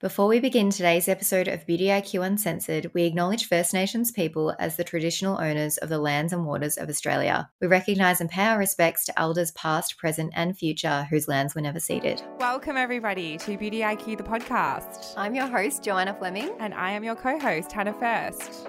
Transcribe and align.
Before 0.00 0.28
we 0.28 0.40
begin 0.40 0.70
today's 0.70 1.08
episode 1.08 1.46
of 1.46 1.66
Beauty 1.66 1.88
IQ 1.88 2.24
Uncensored, 2.24 2.90
we 2.94 3.02
acknowledge 3.04 3.46
First 3.46 3.74
Nations 3.74 4.10
people 4.10 4.56
as 4.58 4.76
the 4.76 4.82
traditional 4.82 5.38
owners 5.38 5.76
of 5.76 5.90
the 5.90 5.98
lands 5.98 6.32
and 6.32 6.46
waters 6.46 6.78
of 6.78 6.88
Australia. 6.88 7.50
We 7.60 7.66
recognise 7.66 8.18
and 8.22 8.30
pay 8.30 8.46
our 8.46 8.56
respects 8.56 9.04
to 9.04 9.20
elders 9.20 9.50
past, 9.50 9.98
present, 9.98 10.32
and 10.34 10.56
future 10.56 11.06
whose 11.10 11.28
lands 11.28 11.54
were 11.54 11.60
never 11.60 11.78
ceded. 11.78 12.22
Welcome, 12.38 12.78
everybody, 12.78 13.36
to 13.36 13.58
Beauty 13.58 13.80
IQ, 13.80 14.16
the 14.16 14.22
podcast. 14.22 15.12
I'm 15.18 15.34
your 15.34 15.46
host, 15.46 15.84
Joanna 15.84 16.14
Fleming. 16.14 16.56
And 16.60 16.72
I 16.72 16.92
am 16.92 17.04
your 17.04 17.14
co 17.14 17.38
host, 17.38 17.70
Hannah 17.70 17.92
Furst. 17.92 18.68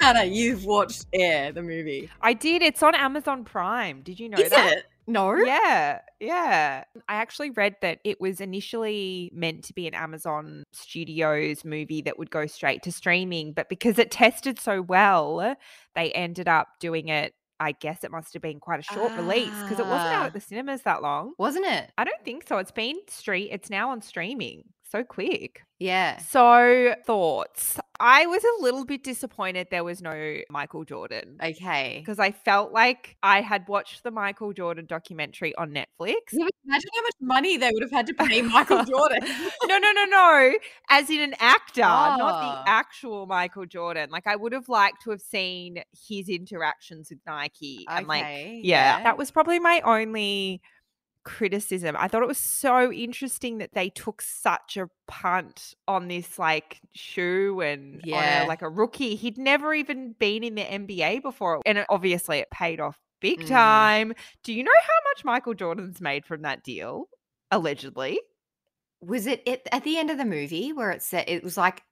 Hannah, 0.00 0.24
you've 0.24 0.64
watched 0.64 1.06
Air, 1.12 1.52
the 1.52 1.62
movie. 1.62 2.10
I 2.20 2.32
did. 2.32 2.62
It's 2.62 2.82
on 2.82 2.96
Amazon 2.96 3.44
Prime. 3.44 4.02
Did 4.02 4.18
you 4.18 4.28
know 4.28 4.38
Is 4.38 4.50
that? 4.50 4.78
it? 4.78 4.86
No. 5.10 5.34
Yeah, 5.36 6.00
yeah. 6.20 6.84
I 7.08 7.14
actually 7.14 7.50
read 7.50 7.76
that 7.82 7.98
it 8.04 8.20
was 8.20 8.40
initially 8.40 9.30
meant 9.34 9.64
to 9.64 9.72
be 9.74 9.86
an 9.86 9.94
Amazon 9.94 10.64
Studios 10.72 11.64
movie 11.64 12.02
that 12.02 12.18
would 12.18 12.30
go 12.30 12.46
straight 12.46 12.82
to 12.84 12.92
streaming, 12.92 13.52
but 13.52 13.68
because 13.68 13.98
it 13.98 14.10
tested 14.10 14.58
so 14.58 14.82
well, 14.82 15.56
they 15.94 16.12
ended 16.12 16.48
up 16.48 16.68
doing 16.80 17.08
it. 17.08 17.32
I 17.58 17.72
guess 17.72 18.04
it 18.04 18.10
must 18.10 18.32
have 18.32 18.40
been 18.40 18.58
quite 18.60 18.80
a 18.80 18.82
short 18.82 19.12
release 19.16 19.50
because 19.64 19.78
it 19.78 19.86
wasn't 19.86 20.14
out 20.14 20.22
Ah. 20.22 20.26
at 20.26 20.32
the 20.32 20.40
cinemas 20.40 20.82
that 20.82 21.02
long. 21.02 21.32
Wasn't 21.38 21.66
it? 21.66 21.90
I 21.98 22.04
don't 22.04 22.24
think 22.24 22.46
so. 22.48 22.56
It's 22.58 22.70
been 22.70 22.96
street. 23.08 23.50
It's 23.52 23.68
now 23.68 23.90
on 23.90 24.00
streaming. 24.00 24.62
So 24.90 25.02
quick. 25.04 25.62
Yeah. 25.78 26.18
So 26.18 26.94
thoughts. 27.06 27.79
I 28.00 28.26
was 28.26 28.42
a 28.42 28.62
little 28.62 28.84
bit 28.86 29.04
disappointed 29.04 29.68
there 29.70 29.84
was 29.84 30.00
no 30.00 30.38
Michael 30.48 30.84
Jordan. 30.84 31.36
Okay. 31.42 31.98
because 32.00 32.18
I 32.18 32.32
felt 32.32 32.72
like 32.72 33.16
I 33.22 33.42
had 33.42 33.68
watched 33.68 34.02
the 34.02 34.10
Michael 34.10 34.52
Jordan 34.54 34.86
documentary 34.86 35.54
on 35.56 35.70
Netflix. 35.70 36.14
Yeah, 36.32 36.46
imagine 36.64 36.90
how 36.96 37.02
much 37.02 37.14
money 37.20 37.56
they 37.58 37.70
would 37.72 37.82
have 37.82 37.90
had 37.90 38.06
to 38.06 38.14
pay 38.14 38.40
Michael 38.42 38.82
Jordan. 38.92 39.20
no, 39.66 39.78
no, 39.78 39.92
no, 39.92 40.04
no. 40.06 40.52
As 40.88 41.10
in 41.10 41.20
an 41.20 41.34
actor, 41.38 41.82
not 41.82 42.20
Ah. 42.20 42.62
the 42.64 42.70
actual 42.70 43.26
Michael 43.26 43.66
Jordan. 43.66 44.08
Like 44.10 44.26
I 44.26 44.34
would 44.34 44.52
have 44.52 44.68
liked 44.70 45.02
to 45.04 45.10
have 45.10 45.20
seen 45.20 45.82
his 46.08 46.28
interactions 46.28 47.10
with 47.10 47.18
Nike 47.26 47.84
and 47.88 48.06
like 48.06 48.22
Okay, 48.22 48.60
yeah, 48.64 48.96
yeah. 48.98 49.02
that 49.04 49.18
was 49.18 49.30
probably 49.30 49.58
my 49.58 49.82
only 49.84 50.62
criticism. 51.24 51.96
I 51.98 52.08
thought 52.08 52.22
it 52.22 52.28
was 52.28 52.38
so 52.38 52.90
interesting 52.92 53.58
that 53.58 53.74
they 53.74 53.90
took 53.90 54.22
such 54.22 54.76
a 54.76 54.88
punt 55.06 55.74
on 55.86 56.08
this 56.08 56.38
like 56.38 56.80
shoe 56.94 57.60
and 57.60 58.00
Yeah. 58.04 58.40
on 58.40 58.46
a, 58.46 58.48
like 58.48 58.62
a 58.62 58.68
rookie. 58.68 59.14
He'd 59.16 59.38
never 59.38 59.74
even 59.74 60.14
been 60.18 60.42
in 60.44 60.54
the 60.54 60.62
NBA 60.62 61.20
before. 61.22 61.60
And 61.66 61.84
obviously 61.88 62.38
it 62.38 62.50
paid 62.50 62.80
off 62.80 62.98
big 63.20 63.40
Mm. 63.40 63.48
time. 63.48 64.12
Do 64.44 64.52
you 64.52 64.62
know 64.64 64.70
how 64.82 65.10
much 65.10 65.24
Michael 65.24 65.54
Jordan's 65.54 66.00
made 66.00 66.24
from 66.24 66.42
that 66.42 66.62
deal? 66.64 67.08
Allegedly. 67.50 68.20
Was 69.02 69.26
it, 69.26 69.42
it 69.46 69.66
at 69.72 69.84
the 69.84 69.98
end 69.98 70.10
of 70.10 70.18
the 70.18 70.24
movie 70.24 70.72
where 70.72 70.90
it 70.90 71.02
said 71.02 71.24
it 71.28 71.42
was 71.42 71.56
like 71.56 71.82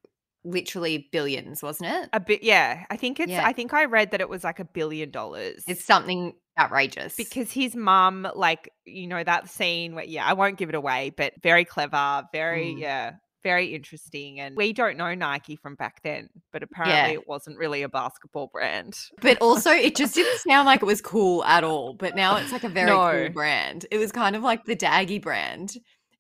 literally 0.44 1.08
billions, 1.10 1.62
wasn't 1.62 1.90
it? 1.90 2.08
A 2.12 2.20
bit 2.20 2.42
yeah. 2.42 2.84
I 2.90 2.96
think 2.96 3.18
it's 3.20 3.30
Yeah. 3.30 3.46
I 3.46 3.52
think 3.52 3.74
I 3.74 3.84
read 3.86 4.12
that 4.12 4.20
it 4.20 4.28
was 4.28 4.44
like 4.44 4.60
a 4.60 4.64
billion 4.64 5.10
dollars. 5.10 5.64
It's 5.66 5.84
something 5.84 6.34
outrageous. 6.58 7.14
because 7.16 7.52
his 7.52 7.74
mum, 7.76 8.26
like, 8.34 8.70
you 8.84 9.06
know, 9.06 9.22
that 9.22 9.48
scene 9.48 9.94
where, 9.94 10.04
yeah, 10.04 10.26
I 10.26 10.32
won't 10.34 10.56
give 10.58 10.68
it 10.68 10.74
away, 10.74 11.12
but 11.16 11.32
very 11.42 11.64
clever, 11.64 12.24
very, 12.32 12.74
Mm. 12.74 12.80
yeah, 12.80 13.12
very 13.44 13.74
interesting. 13.74 14.40
And 14.40 14.56
we 14.56 14.72
don't 14.72 14.96
know 14.96 15.14
Nike 15.14 15.54
from 15.56 15.76
back 15.76 16.02
then, 16.02 16.28
but 16.52 16.62
apparently 16.64 17.14
it 17.14 17.28
wasn't 17.28 17.56
really 17.56 17.82
a 17.82 17.88
basketball 17.88 18.48
brand. 18.52 18.98
but 19.20 19.38
also, 19.40 19.70
it 19.70 19.94
just 19.94 20.14
didn't 20.14 20.38
sound 20.48 20.66
like 20.66 20.82
it 20.82 20.86
was 20.86 21.00
cool 21.00 21.44
at 21.44 21.62
all. 21.64 21.94
But 21.94 22.16
now 22.16 22.36
it's 22.36 22.50
like 22.52 22.64
a 22.64 22.68
very 22.68 22.90
No. 22.90 23.10
cool 23.26 23.28
brand. 23.32 23.86
It 23.92 23.98
was 23.98 24.10
kind 24.12 24.34
of 24.34 24.42
like 24.42 24.64
the 24.64 24.76
Daggy 24.76 25.22
brand. 25.22 25.72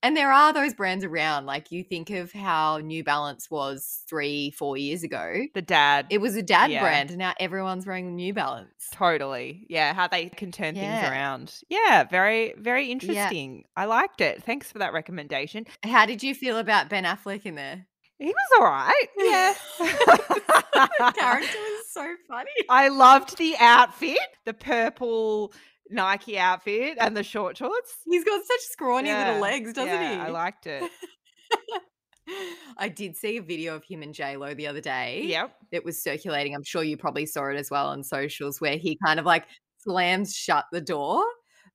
And 0.02 0.16
there 0.16 0.30
are 0.32 0.52
those 0.52 0.74
brands 0.74 1.04
around. 1.04 1.46
Like 1.46 1.72
you 1.72 1.82
think 1.82 2.10
of 2.10 2.30
how 2.32 2.78
New 2.78 3.02
Balance 3.02 3.50
was 3.50 4.02
three, 4.08 4.52
four 4.52 4.76
years 4.76 5.02
ago. 5.02 5.42
The 5.54 5.62
dad. 5.62 6.06
It 6.10 6.18
was 6.18 6.36
a 6.36 6.42
dad 6.42 6.70
Yeah. 6.70 6.80
brand, 6.82 7.10
and 7.10 7.18
now 7.18 7.34
everyone's 7.40 7.84
wearing 7.86 8.14
New 8.14 8.32
Balance. 8.32 8.70
Totally. 8.92 9.66
Yeah. 9.68 9.94
How 9.94 10.06
they 10.06 10.28
can 10.28 10.52
turn 10.52 10.76
Yeah. 10.76 11.00
things 11.00 11.10
around. 11.12 11.54
Yeah. 11.68 12.04
Very, 12.04 12.54
very 12.56 12.92
interesting. 12.92 13.64
I 13.76 13.86
liked 13.86 14.20
it. 14.20 14.44
Thanks 14.44 14.70
for 14.70 14.78
that 14.78 14.92
recommendation. 14.92 15.66
How 15.82 16.06
did 16.06 16.22
you 16.22 16.34
feel 16.34 16.58
about 16.58 16.88
Ben 16.88 17.04
Affleck 17.04 17.44
in 17.44 17.56
there? 17.56 17.86
He 18.20 18.26
was 18.26 18.58
all 18.58 18.64
right. 18.66 19.06
Yeah. 19.16 19.54
the 19.78 21.12
character 21.16 21.58
was 21.58 21.84
so 21.92 22.14
funny. 22.28 22.50
I 22.68 22.88
loved 22.88 23.36
the 23.38 23.54
outfit, 23.58 24.18
the 24.44 24.54
purple 24.54 25.52
Nike 25.90 26.38
outfit 26.38 26.98
and 27.00 27.16
the 27.16 27.22
short 27.22 27.56
shorts. 27.56 27.94
He's 28.06 28.24
got 28.24 28.44
such 28.44 28.60
scrawny 28.60 29.08
Yeah, 29.08 29.26
little 29.26 29.42
legs, 29.42 29.72
doesn't 29.72 29.88
yeah, 29.88 30.14
he? 30.14 30.20
I 30.20 30.28
liked 30.30 30.66
it. 30.66 30.90
I 32.78 32.88
did 32.88 33.16
see 33.16 33.38
a 33.38 33.42
video 33.42 33.76
of 33.76 33.84
him 33.84 34.02
and 34.02 34.14
J 34.14 34.36
Lo 34.36 34.54
the 34.54 34.66
other 34.66 34.80
day. 34.80 35.22
Yep. 35.24 35.54
That 35.72 35.84
was 35.84 36.02
circulating. 36.02 36.54
I'm 36.54 36.64
sure 36.64 36.82
you 36.82 36.96
probably 36.96 37.26
saw 37.26 37.48
it 37.48 37.56
as 37.56 37.70
well 37.70 37.86
on 37.88 38.04
socials, 38.04 38.60
where 38.60 38.76
he 38.76 38.98
kind 39.04 39.18
of 39.18 39.26
like 39.26 39.46
slams 39.78 40.34
shut 40.34 40.66
the 40.72 40.80
door. 40.80 41.24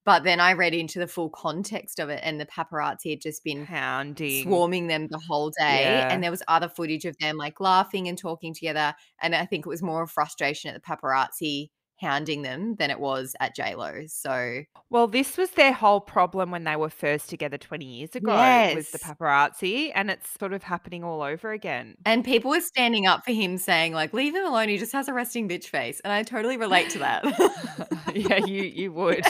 But 0.05 0.25
then 0.25 0.41
I 0.41 0.53
read 0.53 0.73
into 0.73 0.99
the 0.99 1.07
full 1.07 1.29
context 1.29 1.97
of 1.99 2.09
it, 2.09 2.19
and 2.23 2.39
the 2.39 2.45
paparazzi 2.45 3.11
had 3.11 3.21
just 3.21 3.43
been 3.43 3.65
Hounding. 3.65 4.43
swarming 4.43 4.87
them 4.87 5.07
the 5.09 5.21
whole 5.29 5.49
day. 5.51 5.83
Yeah. 5.83 6.09
And 6.11 6.21
there 6.21 6.31
was 6.31 6.43
other 6.47 6.67
footage 6.67 7.05
of 7.05 7.17
them 7.19 7.37
like 7.37 7.59
laughing 7.61 8.09
and 8.09 8.17
talking 8.17 8.53
together. 8.53 8.93
And 9.21 9.33
I 9.33 9.45
think 9.45 9.65
it 9.65 9.69
was 9.69 9.81
more 9.81 10.03
of 10.03 10.11
frustration 10.11 10.73
at 10.75 10.81
the 10.81 10.81
paparazzi 10.81 11.69
hounding 11.99 12.41
them 12.41 12.75
than 12.75 12.89
it 12.91 12.99
was 12.99 13.35
at 13.39 13.55
J 13.55 13.75
Lo. 13.75 14.01
So 14.07 14.63
Well, 14.89 15.07
this 15.07 15.37
was 15.37 15.51
their 15.51 15.73
whole 15.73 16.01
problem 16.01 16.51
when 16.51 16.63
they 16.65 16.75
were 16.75 16.89
first 16.89 17.29
together 17.29 17.57
20 17.57 17.85
years 17.85 18.15
ago 18.15 18.67
was 18.71 18.89
the 18.91 18.99
paparazzi 18.99 19.91
and 19.95 20.09
it's 20.11 20.29
sort 20.39 20.53
of 20.53 20.63
happening 20.63 21.03
all 21.03 21.21
over 21.21 21.51
again. 21.51 21.95
And 22.05 22.23
people 22.23 22.51
were 22.51 22.61
standing 22.61 23.05
up 23.07 23.25
for 23.25 23.31
him 23.31 23.57
saying, 23.57 23.93
like, 23.93 24.13
leave 24.13 24.35
him 24.35 24.45
alone. 24.45 24.69
He 24.69 24.77
just 24.77 24.91
has 24.91 25.07
a 25.07 25.13
resting 25.13 25.47
bitch 25.49 25.65
face. 25.65 25.99
And 26.01 26.13
I 26.13 26.23
totally 26.23 26.57
relate 26.57 26.89
to 26.91 26.99
that. 26.99 27.23
yeah, 28.15 28.37
you 28.45 28.63
you 28.63 28.91
would. 28.93 29.25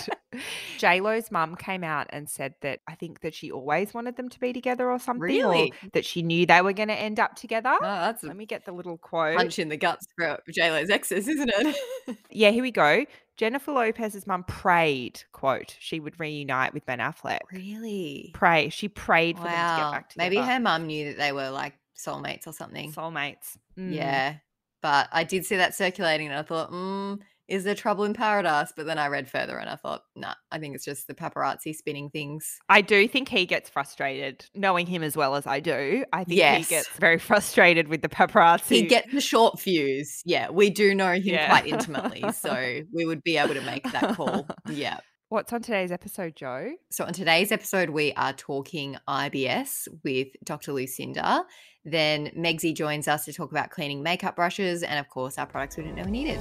J 0.77 1.01
Lo's 1.01 1.31
mum 1.31 1.55
came 1.55 1.83
out 1.83 2.07
and 2.11 2.29
said 2.29 2.55
that 2.61 2.79
I 2.87 2.95
think 2.95 3.21
that 3.21 3.33
she 3.33 3.51
always 3.51 3.93
wanted 3.93 4.15
them 4.17 4.29
to 4.29 4.39
be 4.39 4.53
together 4.53 4.89
or 4.89 4.99
something, 4.99 5.21
Really? 5.21 5.71
or 5.83 5.89
that 5.93 6.05
she 6.05 6.21
knew 6.21 6.45
they 6.45 6.61
were 6.61 6.73
going 6.73 6.89
to 6.89 6.95
end 6.95 7.19
up 7.19 7.35
together. 7.35 7.73
Oh, 7.73 7.81
that's 7.81 8.23
Let 8.23 8.35
me 8.35 8.45
get 8.45 8.65
the 8.65 8.71
little 8.71 8.97
quote. 8.97 9.37
punch 9.37 9.59
in 9.59 9.69
the 9.69 9.77
guts 9.77 10.05
for 10.17 10.39
J 10.51 10.71
Lo's 10.71 10.89
exes, 10.89 11.27
isn't 11.27 11.51
it? 11.55 11.77
Yeah, 12.29 12.49
here 12.49 12.63
we 12.63 12.71
go. 12.71 13.05
Jennifer 13.37 13.71
Lopez's 13.71 14.27
mum 14.27 14.43
prayed, 14.43 15.23
quote, 15.31 15.75
she 15.79 15.99
would 15.99 16.19
reunite 16.19 16.73
with 16.73 16.85
Ben 16.85 16.99
Affleck. 16.99 17.39
really? 17.51 18.31
Pray. 18.33 18.69
She 18.69 18.87
prayed 18.87 19.37
for 19.37 19.43
them 19.45 19.51
to 19.51 19.57
get 19.57 19.83
Wow. 19.85 19.91
back 19.91 20.09
together. 20.09 20.29
Maybe 20.29 20.41
her 20.45 20.59
mum 20.59 20.85
knew 20.87 21.05
that 21.09 21.17
they 21.17 21.31
were 21.31 21.49
like 21.49 21.73
soulmates 21.97 22.45
or 22.47 22.53
something. 22.53 22.91
soulmates. 22.91 23.57
Mm. 23.77 23.93
Yeah. 23.95 24.35
But 24.81 25.07
I 25.11 25.23
did 25.23 25.45
see 25.45 25.55
that 25.57 25.73
circulating 25.75 26.27
and 26.27 26.35
I 26.37 26.41
thought, 26.43 26.71
mm, 26.71 27.19
is 27.47 27.63
there 27.63 27.75
trouble 27.75 28.03
in 28.05 28.13
paradise? 28.13 28.71
But 28.75 28.85
then 28.85 28.97
I 28.97 29.07
read 29.07 29.29
further 29.29 29.57
and 29.57 29.69
I 29.69 29.75
thought, 29.75 30.03
nah, 30.15 30.33
I 30.51 30.59
think 30.59 30.75
it's 30.75 30.85
just 30.85 31.07
the 31.07 31.13
paparazzi 31.13 31.75
spinning 31.75 32.09
things. 32.09 32.57
I 32.69 32.81
do 32.81 33.07
think 33.07 33.29
he 33.29 33.45
gets 33.45 33.69
frustrated, 33.69 34.45
knowing 34.55 34.87
him 34.87 35.03
as 35.03 35.17
well 35.17 35.35
as 35.35 35.45
I 35.45 35.59
do. 35.59 36.05
I 36.13 36.23
think 36.23 36.37
Yes. 36.37 36.67
he 36.69 36.75
gets 36.75 36.87
very 36.97 37.19
frustrated 37.19 37.87
with 37.89 38.01
the 38.01 38.09
paparazzi. 38.09 38.75
He 38.75 38.81
gets 38.83 39.11
the 39.11 39.21
short 39.21 39.59
fuse. 39.59 40.21
Yeah, 40.25 40.49
we 40.51 40.69
do 40.69 40.95
know 40.95 41.13
him 41.13 41.21
Yeah. 41.25 41.47
quite 41.49 41.67
intimately. 41.67 42.23
So 42.33 42.81
we 42.93 43.05
would 43.05 43.23
be 43.23 43.37
able 43.37 43.53
to 43.53 43.61
make 43.61 43.83
that 43.91 44.15
call. 44.15 44.47
Yeah. 44.69 44.97
What's 45.29 45.51
on 45.51 45.61
today's 45.63 45.91
episode, 45.91 46.35
Jo? 46.35 46.73
So, 46.91 47.05
on 47.05 47.13
today's 47.13 47.51
episode, 47.51 47.89
we 47.89 48.13
are 48.13 48.33
talking 48.33 48.97
IBS 49.09 49.87
with 50.03 50.27
Dr. 50.43 50.73
Lucinda. 50.73 51.43
Then 51.83 52.27
Megsy 52.37 52.75
joins 52.75 53.07
us 53.07 53.25
to 53.25 53.33
talk 53.33 53.49
about 53.49 53.71
cleaning 53.71 54.03
makeup 54.03 54.35
brushes 54.35 54.83
and, 54.83 54.99
of 54.99 55.09
course, 55.09 55.39
our 55.39 55.47
products 55.47 55.75
we 55.75 55.83
didn't 55.83 55.97
know 55.97 56.03
we 56.05 56.11
needed. 56.11 56.39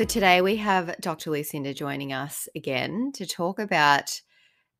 So, 0.00 0.06
today 0.06 0.40
we 0.40 0.56
have 0.56 0.98
Dr. 1.02 1.30
Lucinda 1.30 1.74
joining 1.74 2.10
us 2.10 2.48
again 2.56 3.12
to 3.16 3.26
talk 3.26 3.58
about 3.58 4.18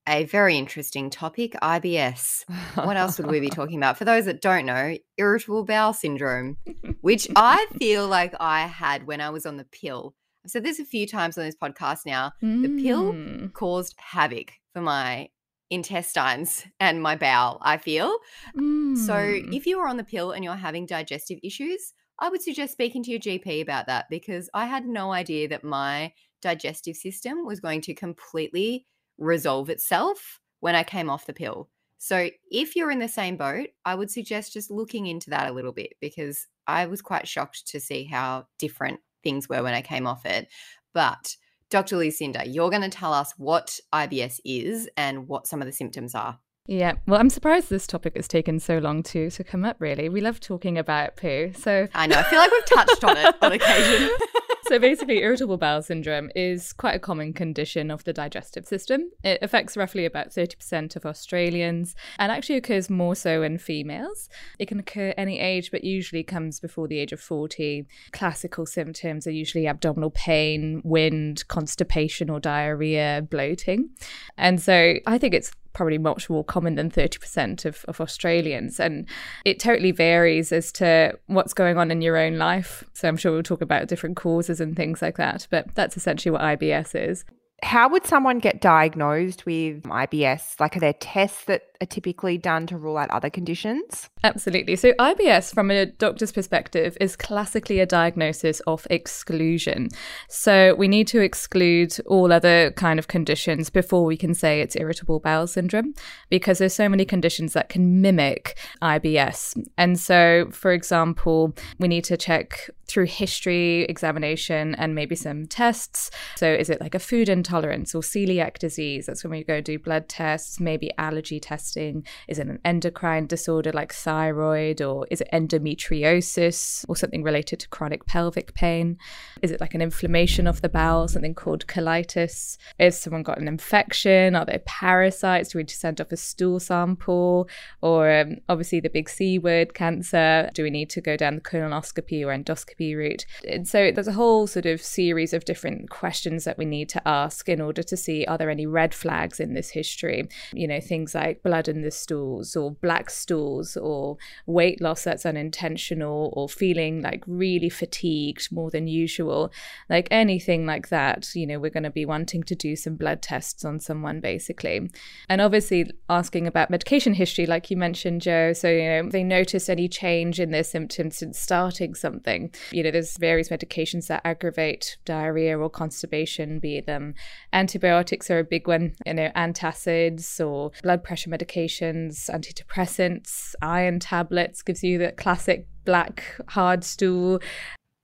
a 0.08 0.25
very 0.25 0.56
interesting 0.56 1.11
topic 1.11 1.52
IBS. 1.62 2.46
What 2.87 2.96
else 2.96 3.19
would 3.19 3.31
we 3.31 3.38
be 3.38 3.50
talking 3.50 3.76
about? 3.76 3.99
For 3.99 4.06
those 4.06 4.25
that 4.25 4.40
don't 4.40 4.64
know, 4.64 4.96
irritable 5.19 5.67
bowel 5.67 5.93
syndrome, 5.93 6.56
which 7.02 7.28
I 7.37 7.67
feel 7.78 8.08
like 8.08 8.32
I 8.40 8.67
had 8.67 9.06
when 9.06 9.20
I 9.20 9.28
was 9.28 9.44
on 9.44 9.58
the 9.58 9.67
pill. 9.67 10.14
I've 10.43 10.52
said 10.52 10.64
this 10.64 10.81
a 10.81 10.87
few 10.87 11.06
times 11.06 11.37
on 11.37 11.44
this 11.44 11.55
podcast 11.55 12.06
now 12.06 12.32
the 12.40 12.81
pill 12.82 13.12
Mm. 13.12 13.52
caused 13.52 13.96
havoc 13.99 14.52
for 14.73 14.81
my 14.81 15.28
intestines 15.69 16.64
and 16.81 17.02
my 17.02 17.14
bowel, 17.14 17.58
I 17.61 17.76
feel. 17.76 18.16
So 18.55 18.61
Mm. 18.62 19.55
if 19.55 19.66
you 19.66 19.81
are 19.81 19.87
on 19.87 19.99
the 19.99 20.02
pill 20.05 20.31
and 20.32 20.43
you're 20.43 20.55
having 20.55 20.87
digestive 20.87 21.40
issues, 21.43 21.93
I 22.20 22.28
would 22.28 22.43
suggest 22.43 22.72
speaking 22.72 23.02
to 23.05 23.11
your 23.11 23.20
GP 23.20 23.62
about 23.62 23.87
that 23.87 24.06
because 24.11 24.50
I 24.52 24.67
had 24.67 24.87
no 24.87 25.12
idea 25.12 25.49
that 25.49 25.64
my 25.64 26.12
digestive 26.43 26.96
system 26.96 27.46
was 27.46 27.61
going 27.61 27.81
to 27.82 27.94
completely 27.94 28.87
resolve 29.19 29.70
itself 29.70 30.40
when 30.61 30.75
I 30.75 30.82
came 30.82 31.08
off 31.08 31.26
the 31.26 31.32
pill. 31.32 31.69
So, 31.99 32.31
if 32.50 32.76
you're 32.76 32.90
in 32.90 32.99
the 32.99 33.08
same 33.08 33.37
boat, 33.37 33.69
I 33.84 33.94
would 33.94 34.11
suggest 34.11 34.55
just 34.55 34.70
looking 34.70 35.06
into 35.06 35.31
that 35.31 35.50
a 35.50 35.52
little 35.52 35.72
bit 35.72 35.94
because 36.00 36.46
I 36.67 36.87
was 36.87 37.02
quite 37.02 37.28
shocked 37.28 37.69
to 37.69 37.81
see 37.81 38.05
how 38.05 38.46
different 38.58 39.00
things 39.23 39.49
were 39.49 39.62
when 39.62 39.75
I 39.75 39.82
came 39.82 40.06
off 40.06 40.25
it. 40.25 40.49
But, 40.94 41.37
Dr. 41.69 41.99
Lucinda, 41.99 42.49
you're 42.49 42.70
going 42.70 42.82
to 42.82 42.88
tell 42.88 43.12
us 43.12 43.34
what 43.37 43.78
IBS 43.93 44.40
is 44.44 44.88
and 44.96 45.28
what 45.28 45.46
some 45.46 45.61
of 45.61 45.66
the 45.66 45.73
symptoms 45.73 46.14
are. 46.14 46.38
Yeah, 46.67 46.95
well, 47.07 47.19
I'm 47.19 47.31
surprised 47.31 47.69
this 47.69 47.87
topic 47.87 48.17
has 48.17 48.29
taken 48.29 48.61
so 48.61 48.79
long 48.79 49.03
to 49.05 49.31
to 49.31 49.45
come 49.45 49.65
up. 49.65 49.77
Really, 49.81 50.09
we 50.09 50.21
love 50.21 50.41
talking 50.41 50.79
about 50.79 51.17
poo. 51.17 51.53
So 51.57 51.89
I 51.95 52.07
know 52.07 52.19
I 52.19 52.23
feel 52.25 52.39
like 52.39 52.51
we've 52.51 52.65
touched 52.65 53.05
on 53.05 53.17
it 53.17 53.35
on 53.43 53.53
occasion. 53.53 54.11
so 54.69 54.79
basically, 54.79 55.19
irritable 55.19 55.57
bowel 55.57 55.83
syndrome 55.83 56.31
is 56.37 56.73
quite 56.73 56.95
a 56.95 57.01
common 57.01 57.33
condition 57.33 57.91
of 57.91 58.05
the 58.05 58.12
digestive 58.12 58.67
system. 58.67 59.11
It 59.25 59.41
affects 59.43 59.77
roughly 59.77 60.05
about 60.05 60.31
30% 60.31 60.97
of 60.97 61.07
Australians 61.07 61.95
and 62.19 62.31
actually 62.31 62.57
occurs 62.57 62.89
more 62.89 63.15
so 63.15 63.43
in 63.43 63.59
females. 63.59 64.29
It 64.59 64.67
can 64.67 64.79
occur 64.79 65.15
any 65.17 65.41
age, 65.41 65.71
but 65.71 65.85
usually 65.85 66.23
comes 66.23 66.61
before 66.61 66.89
the 66.89 66.99
age 66.99 67.12
of 67.12 67.21
40. 67.21 67.87
Classical 68.12 68.67
symptoms 68.67 69.27
are 69.27 69.33
usually 69.33 69.67
abdominal 69.67 70.11
pain, 70.11 70.83
wind, 70.85 71.47
constipation 71.49 72.31
or 72.31 72.41
diarrhea, 72.41 73.27
bloating. 73.29 73.91
And 74.37 74.61
so 74.61 74.95
I 75.07 75.19
think 75.19 75.35
it's 75.35 75.53
probably 75.72 75.99
much 75.99 76.28
more 76.28 76.44
common 76.44 76.75
than 76.75 76.90
30% 76.90 77.64
of, 77.64 77.84
of 77.87 78.00
Australians. 78.00 78.81
And 78.81 79.06
it 79.44 79.58
totally 79.58 79.93
varies 79.93 80.52
as 80.52 80.72
to 80.72 81.19
what's 81.26 81.55
going 81.55 81.78
on 81.78 81.90
in 81.90 82.02
your 82.02 82.17
own 82.17 82.37
life. 82.38 82.84
So 82.93 83.08
I'm 83.08 83.17
sure 83.17 83.32
we'll 83.32 83.43
talk 83.43 83.61
about 83.61 83.88
different 83.88 84.17
causes 84.17 84.61
and 84.61 84.76
things 84.76 85.00
like 85.02 85.17
that. 85.17 85.46
But 85.50 85.75
that's 85.75 85.96
essentially 85.96 86.32
what 86.32 86.43
IBS 86.43 86.94
is. 86.94 87.25
How 87.62 87.89
would 87.91 88.07
someone 88.07 88.39
get 88.39 88.61
diagnosed 88.61 89.45
with 89.45 89.83
IBS? 89.83 90.59
Like, 90.59 90.77
are 90.77 90.81
there 90.81 90.95
tests 90.95 91.45
that 91.45 91.62
are 91.83 91.87
typically 91.87 92.39
done 92.39 92.67
to 92.69 92.77
rule 92.77 92.97
out 92.97 93.11
other 93.11 93.29
conditions? 93.29 94.09
Absolutely. 94.25 94.77
So, 94.77 94.93
IBS, 94.95 95.53
from 95.53 95.71
a 95.71 95.87
doctor's 95.87 96.33
perspective, 96.33 96.97
is 97.01 97.17
classically 97.17 97.79
a 97.81 97.87
diagnosis 97.87 98.61
of 98.61 98.87
exclusion. 98.89 99.89
So, 100.29 100.75
we 100.75 100.89
need 100.89 101.07
to 101.09 101.21
exclude 101.21 101.99
all 102.07 102.33
other 102.33 102.71
kind 102.73 102.99
of 102.99 103.09
conditions 103.09 103.69
before 103.69 104.05
we 104.05 104.17
can 104.17 104.33
say 104.33 104.61
it's 104.61 104.77
irritable 104.77 105.21
bowel 105.21 105.47
syndrome, 105.47 105.95
because 106.31 106.59
there's 106.59 106.75
so 106.75 106.89
many 106.89 107.05
conditions 107.05 107.53
that 107.53 107.69
can 107.69 108.01
mimic 108.01 108.59
IBS. 108.83 109.62
And 109.77 110.01
so, 110.01 110.49
for 110.51 110.73
example, 110.73 111.55
we 111.79 111.89
need 111.89 112.05
to 112.05 112.17
check 112.17 112.71
through 112.87 113.07
history, 113.07 113.83
examination, 113.85 114.75
and 114.75 114.95
maybe 114.95 115.15
some 115.15 115.47
tests. 115.47 116.11
So, 116.37 116.51
is 116.53 116.71
it 116.71 116.81
like 116.81 116.95
a 116.95 116.99
food 116.99 117.29
intolerance 117.29 117.50
or 117.52 118.00
celiac 118.00 118.58
disease? 118.58 119.06
That's 119.06 119.25
when 119.25 119.32
we 119.32 119.44
go 119.44 119.61
do 119.61 119.79
blood 119.79 120.08
tests, 120.08 120.61
maybe 120.61 120.91
allergy 120.99 121.41
testing? 121.41 122.06
Is 122.29 122.38
it 122.38 122.47
an 122.47 122.61
endocrine 122.64 123.26
disorder 123.26 123.73
like 123.73 123.93
thyroid, 123.93 124.81
or 124.82 125.06
is 125.11 125.20
it 125.20 125.29
endometriosis 125.32 126.85
or 126.88 126.97
something 126.97 127.23
related 127.23 127.61
to 127.61 127.69
chronic 127.69 128.06
pelvic 128.06 128.55
pain? 128.55 128.99
Is 129.43 129.50
it 129.50 129.61
like 129.61 129.75
an 129.75 129.82
inflammation 129.82 130.47
of 130.47 130.62
the 130.62 130.69
bowel, 130.69 131.08
something 131.08 131.35
called 131.35 131.67
colitis? 131.67 132.56
Is 132.79 132.99
someone 132.99 133.23
got 133.23 133.38
an 133.38 133.49
infection? 133.49 134.37
Are 134.37 134.44
there 134.44 134.61
parasites? 134.61 135.50
Do 135.50 135.58
we 135.58 135.62
need 135.62 135.69
to 135.69 135.76
send 135.76 136.00
off 136.00 136.12
a 136.12 136.17
stool 136.17 136.61
sample? 136.61 137.49
Or 137.82 138.11
um, 138.11 138.38
obviously 138.49 138.81
the 138.81 138.91
big 138.91 139.08
C 139.08 139.38
word, 139.38 139.75
cancer? 139.75 140.50
Do 140.55 140.62
we 140.62 140.70
need 140.70 140.91
to 140.91 141.00
go 141.00 141.17
down 141.17 141.37
the 141.37 141.41
colonoscopy 141.41 142.23
or 142.23 142.37
endoscopy 142.37 142.97
route? 142.97 143.26
And 143.49 143.67
so 143.67 143.91
there's 143.91 144.08
a 144.08 144.12
whole 144.12 144.47
sort 144.47 144.67
of 144.67 144.82
series 144.82 145.32
of 145.32 145.44
different 145.44 145.91
questions 145.91 146.44
that 146.44 146.58
we 146.58 146.64
need 146.64 146.88
to 146.91 147.08
ask 147.08 147.39
in 147.48 147.60
order 147.60 147.82
to 147.82 147.96
see 147.96 148.25
are 148.25 148.38
there 148.38 148.50
any 148.50 148.66
red 148.66 148.94
flags 148.94 149.40
in 149.40 149.54
this 149.54 149.70
history? 149.70 150.28
You 150.52 150.69
know, 150.69 150.81
things 150.81 151.14
like 151.14 151.42
blood 151.42 151.69
in 151.69 151.82
the 151.82 151.90
stools 151.90 152.56
or 152.56 152.72
black 152.72 153.10
stools 153.10 153.76
or 153.76 154.16
weight 154.46 154.81
loss 154.81 155.04
that's 155.04 155.26
unintentional 155.26 156.32
or 156.34 156.48
feeling 156.48 157.02
like 157.02 157.22
really 157.26 157.69
fatigued 157.69 158.52
more 158.52 158.70
than 158.70 158.87
usual, 158.87 159.52
like 159.88 160.08
anything 160.10 160.66
like 160.66 160.88
that, 160.88 161.34
you 161.34 161.46
know, 161.46 161.58
we're 161.58 161.70
going 161.70 161.82
to 161.84 161.90
be 161.90 162.04
wanting 162.04 162.42
to 162.44 162.54
do 162.54 162.76
some 162.76 162.96
blood 162.96 163.22
tests 163.22 163.64
on 163.64 163.81
someone 163.81 164.20
basically. 164.20 164.90
And 165.28 165.40
obviously 165.40 165.90
asking 166.08 166.46
about 166.46 166.70
medication 166.70 167.14
history, 167.14 167.46
like 167.46 167.70
you 167.70 167.76
mentioned, 167.76 168.22
Jo. 168.22 168.52
So, 168.52 168.69
you 168.69 168.84
know, 168.84 169.08
they 169.08 169.22
notice 169.22 169.69
any 169.69 169.88
change 169.88 170.40
in 170.40 170.50
their 170.50 170.64
symptoms 170.64 171.19
since 171.19 171.38
starting 171.38 171.94
something. 171.94 172.52
You 172.72 172.82
know, 172.82 172.90
there's 172.90 173.16
various 173.16 173.48
medications 173.48 174.08
that 174.08 174.22
aggravate 174.25 174.96
diarrhea 175.04 175.58
or 175.58 175.70
constipation, 175.70 176.58
be 176.58 176.81
them 176.81 177.14
antibiotics 177.53 178.31
are 178.31 178.38
a 178.38 178.44
big 178.44 178.67
one, 178.69 178.94
you 179.06 179.15
know, 179.15 179.31
antacids 179.37 180.44
or 180.44 180.73
blood 180.82 181.03
pressure 181.03 181.31
medications, 181.31 182.31
antidepressants, 182.31 183.55
iron 183.62 183.99
tablets 183.99 184.62
gives 184.62 184.82
you 184.82 184.99
the 184.99 185.12
classic 185.12 185.67
black 185.85 186.25
hard 186.49 186.85
stool. 186.85 187.41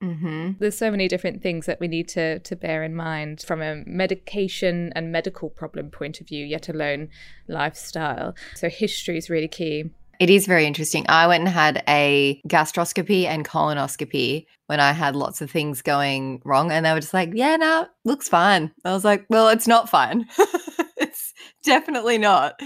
Mm-hmm. 0.03 0.53
There's 0.59 0.77
so 0.77 0.91
many 0.91 1.09
different 1.09 1.43
things 1.43 1.67
that 1.67 1.81
we 1.81 1.89
need 1.89 2.09
to 2.09 2.39
to 2.41 2.55
bear 2.55 2.83
in 2.85 2.95
mind 2.95 3.43
from 3.47 3.63
a 3.63 3.83
medication 3.87 4.93
and 4.95 5.11
medical 5.11 5.49
problem 5.49 5.91
point 5.91 6.21
of 6.21 6.29
view, 6.29 6.45
yet 6.45 6.69
alone 6.69 7.09
lifestyle. 7.49 8.35
So 8.55 8.69
history 8.69 9.17
is 9.17 9.31
really 9.31 9.49
key. 9.49 9.91
It 10.21 10.31
is 10.31 10.47
very 10.47 10.67
interesting. 10.67 11.05
I 11.09 11.27
went 11.27 11.43
and 11.43 11.49
had 11.49 11.83
a 11.89 12.41
gastroscopy 12.49 13.27
and 13.27 13.45
colonoscopy 13.45 14.47
when 14.67 14.81
I 14.81 14.93
had 14.93 15.15
lots 15.15 15.41
of 15.41 15.51
things 15.51 15.83
going 15.83 16.41
wrong, 16.45 16.73
and 16.73 16.85
they 16.85 16.93
were 16.93 17.01
just 17.01 17.15
like, 17.15 17.31
"Yeah, 17.35 17.57
no, 17.57 17.87
looks 18.05 18.29
fine." 18.29 18.73
I 18.85 18.93
was 18.93 19.05
like, 19.05 19.27
"Well, 19.29 19.49
it's 19.49 19.67
not 19.67 19.89
fine." 19.89 20.27
It's 20.99 21.35
definitely 21.63 22.17
not. 22.19 22.59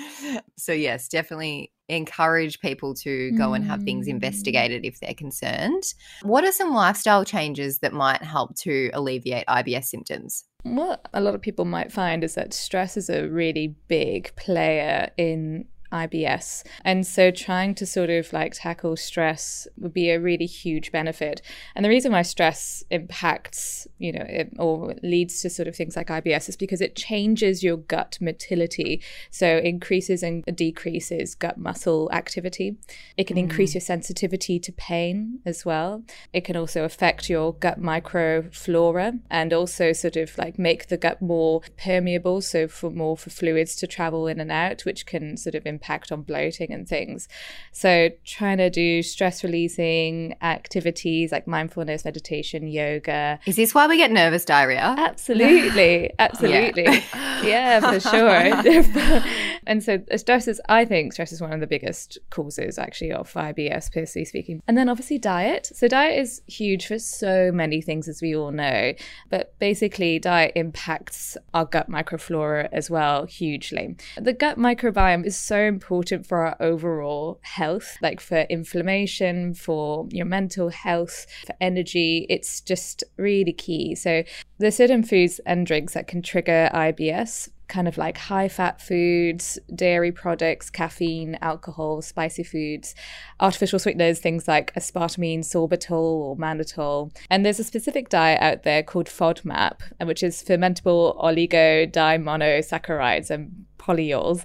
So, 0.56 0.72
yes, 0.72 1.08
definitely 1.08 1.72
encourage 1.88 2.60
people 2.60 2.94
to 2.94 3.32
go 3.32 3.54
and 3.54 3.64
have 3.64 3.82
things 3.82 4.06
mm. 4.06 4.10
investigated 4.10 4.84
if 4.84 5.00
they're 5.00 5.14
concerned. 5.14 5.82
What 6.22 6.44
are 6.44 6.52
some 6.52 6.72
lifestyle 6.72 7.24
changes 7.24 7.80
that 7.80 7.92
might 7.92 8.22
help 8.22 8.54
to 8.60 8.90
alleviate 8.94 9.46
IBS 9.46 9.86
symptoms? 9.86 10.44
What 10.62 11.08
a 11.12 11.20
lot 11.20 11.34
of 11.34 11.40
people 11.40 11.64
might 11.64 11.90
find 11.90 12.22
is 12.22 12.34
that 12.34 12.54
stress 12.54 12.96
is 12.96 13.10
a 13.10 13.28
really 13.28 13.74
big 13.88 14.34
player 14.36 15.10
in 15.16 15.64
IBS. 15.92 16.64
And 16.84 17.06
so 17.06 17.30
trying 17.30 17.74
to 17.76 17.86
sort 17.86 18.10
of 18.10 18.32
like 18.32 18.54
tackle 18.54 18.96
stress 18.96 19.66
would 19.78 19.92
be 19.92 20.10
a 20.10 20.20
really 20.20 20.46
huge 20.46 20.92
benefit. 20.92 21.42
And 21.74 21.84
the 21.84 21.88
reason 21.88 22.12
why 22.12 22.22
stress 22.22 22.84
impacts, 22.90 23.86
you 23.98 24.12
know, 24.12 24.24
it, 24.28 24.52
or 24.58 24.94
leads 25.02 25.42
to 25.42 25.50
sort 25.50 25.68
of 25.68 25.76
things 25.76 25.96
like 25.96 26.08
IBS 26.08 26.48
is 26.48 26.56
because 26.56 26.80
it 26.80 26.96
changes 26.96 27.62
your 27.62 27.76
gut 27.76 28.18
motility. 28.20 29.02
So 29.30 29.58
increases 29.58 30.22
and 30.22 30.44
decreases 30.56 31.34
gut 31.34 31.58
muscle 31.58 32.10
activity. 32.12 32.76
It 33.16 33.26
can 33.26 33.36
mm. 33.36 33.40
increase 33.40 33.74
your 33.74 33.80
sensitivity 33.80 34.58
to 34.60 34.72
pain 34.72 35.40
as 35.44 35.64
well. 35.64 36.04
It 36.32 36.44
can 36.44 36.56
also 36.56 36.84
affect 36.84 37.28
your 37.28 37.54
gut 37.54 37.80
microflora 37.80 39.20
and 39.30 39.52
also 39.52 39.92
sort 39.92 40.16
of 40.16 40.36
like 40.38 40.58
make 40.58 40.88
the 40.88 40.96
gut 40.96 41.20
more 41.20 41.62
permeable. 41.76 42.40
So 42.40 42.68
for 42.68 42.90
more 42.90 43.16
for 43.16 43.30
fluids 43.30 43.74
to 43.76 43.86
travel 43.86 44.26
in 44.26 44.40
and 44.40 44.52
out, 44.52 44.84
which 44.84 45.06
can 45.06 45.36
sort 45.36 45.54
of 45.54 45.66
impact 45.80 46.12
on 46.12 46.22
bloating 46.22 46.72
and 46.72 46.86
things. 46.86 47.26
So, 47.72 48.10
trying 48.24 48.58
to 48.58 48.68
do 48.68 49.02
stress 49.02 49.42
releasing 49.42 50.34
activities 50.42 51.32
like 51.32 51.46
mindfulness, 51.46 52.04
meditation, 52.04 52.68
yoga. 52.68 53.40
Is 53.46 53.56
this 53.56 53.74
why 53.74 53.86
we 53.86 53.96
get 53.96 54.10
nervous 54.10 54.44
diarrhea? 54.44 54.94
Absolutely. 54.98 56.12
Absolutely. 56.18 56.84
yeah, 56.84 57.00
yeah 57.42 57.80
for 57.80 58.00
sure. 58.10 59.62
and 59.66 59.82
so, 59.82 60.02
uh, 60.10 60.16
stress 60.18 60.46
is, 60.48 60.60
I 60.68 60.84
think, 60.84 61.14
stress 61.14 61.32
is 61.32 61.40
one 61.40 61.52
of 61.52 61.60
the 61.60 61.66
biggest 61.66 62.18
causes 62.28 62.78
actually 62.78 63.12
of 63.12 63.32
IBS, 63.32 63.90
personally 63.90 64.26
speaking. 64.26 64.62
And 64.68 64.76
then 64.76 64.88
obviously, 64.90 65.18
diet. 65.18 65.70
So, 65.74 65.88
diet 65.88 66.18
is 66.18 66.42
huge 66.46 66.86
for 66.86 66.98
so 66.98 67.50
many 67.52 67.80
things, 67.80 68.06
as 68.06 68.20
we 68.20 68.36
all 68.36 68.50
know. 68.52 68.92
But 69.30 69.58
basically, 69.58 70.18
diet 70.18 70.52
impacts 70.56 71.38
our 71.54 71.64
gut 71.64 71.88
microflora 71.90 72.68
as 72.70 72.90
well 72.90 73.24
hugely. 73.24 73.96
The 74.18 74.34
gut 74.34 74.58
microbiome 74.58 75.24
is 75.24 75.36
so 75.36 75.69
important 75.70 76.26
for 76.26 76.46
our 76.46 76.56
overall 76.60 77.40
health, 77.42 77.96
like 78.02 78.20
for 78.20 78.40
inflammation, 78.42 79.54
for 79.54 80.06
your 80.10 80.26
mental 80.26 80.68
health, 80.68 81.26
for 81.46 81.54
energy. 81.60 82.26
It's 82.28 82.60
just 82.60 83.02
really 83.16 83.54
key. 83.54 83.94
So, 83.94 84.22
there's 84.58 84.76
certain 84.76 85.02
foods 85.02 85.40
and 85.46 85.66
drinks 85.66 85.94
that 85.94 86.06
can 86.06 86.20
trigger 86.20 86.68
IBS 86.74 87.48
kind 87.70 87.88
of 87.88 87.96
like 87.96 88.18
high 88.18 88.48
fat 88.48 88.82
foods, 88.82 89.58
dairy 89.74 90.12
products, 90.12 90.68
caffeine, 90.68 91.38
alcohol, 91.40 92.02
spicy 92.02 92.42
foods, 92.42 92.94
artificial 93.38 93.78
sweeteners, 93.78 94.18
things 94.18 94.46
like 94.46 94.74
aspartame, 94.74 95.38
sorbitol, 95.38 95.92
or 95.92 96.36
mannitol. 96.36 97.16
And 97.30 97.46
there's 97.46 97.60
a 97.60 97.64
specific 97.64 98.10
diet 98.10 98.42
out 98.42 98.64
there 98.64 98.82
called 98.82 99.06
FODMAP, 99.06 99.80
which 100.04 100.22
is 100.22 100.42
fermentable 100.42 101.18
oligodimonosaccharides 101.22 103.30
and 103.30 103.64
polyols 103.78 104.44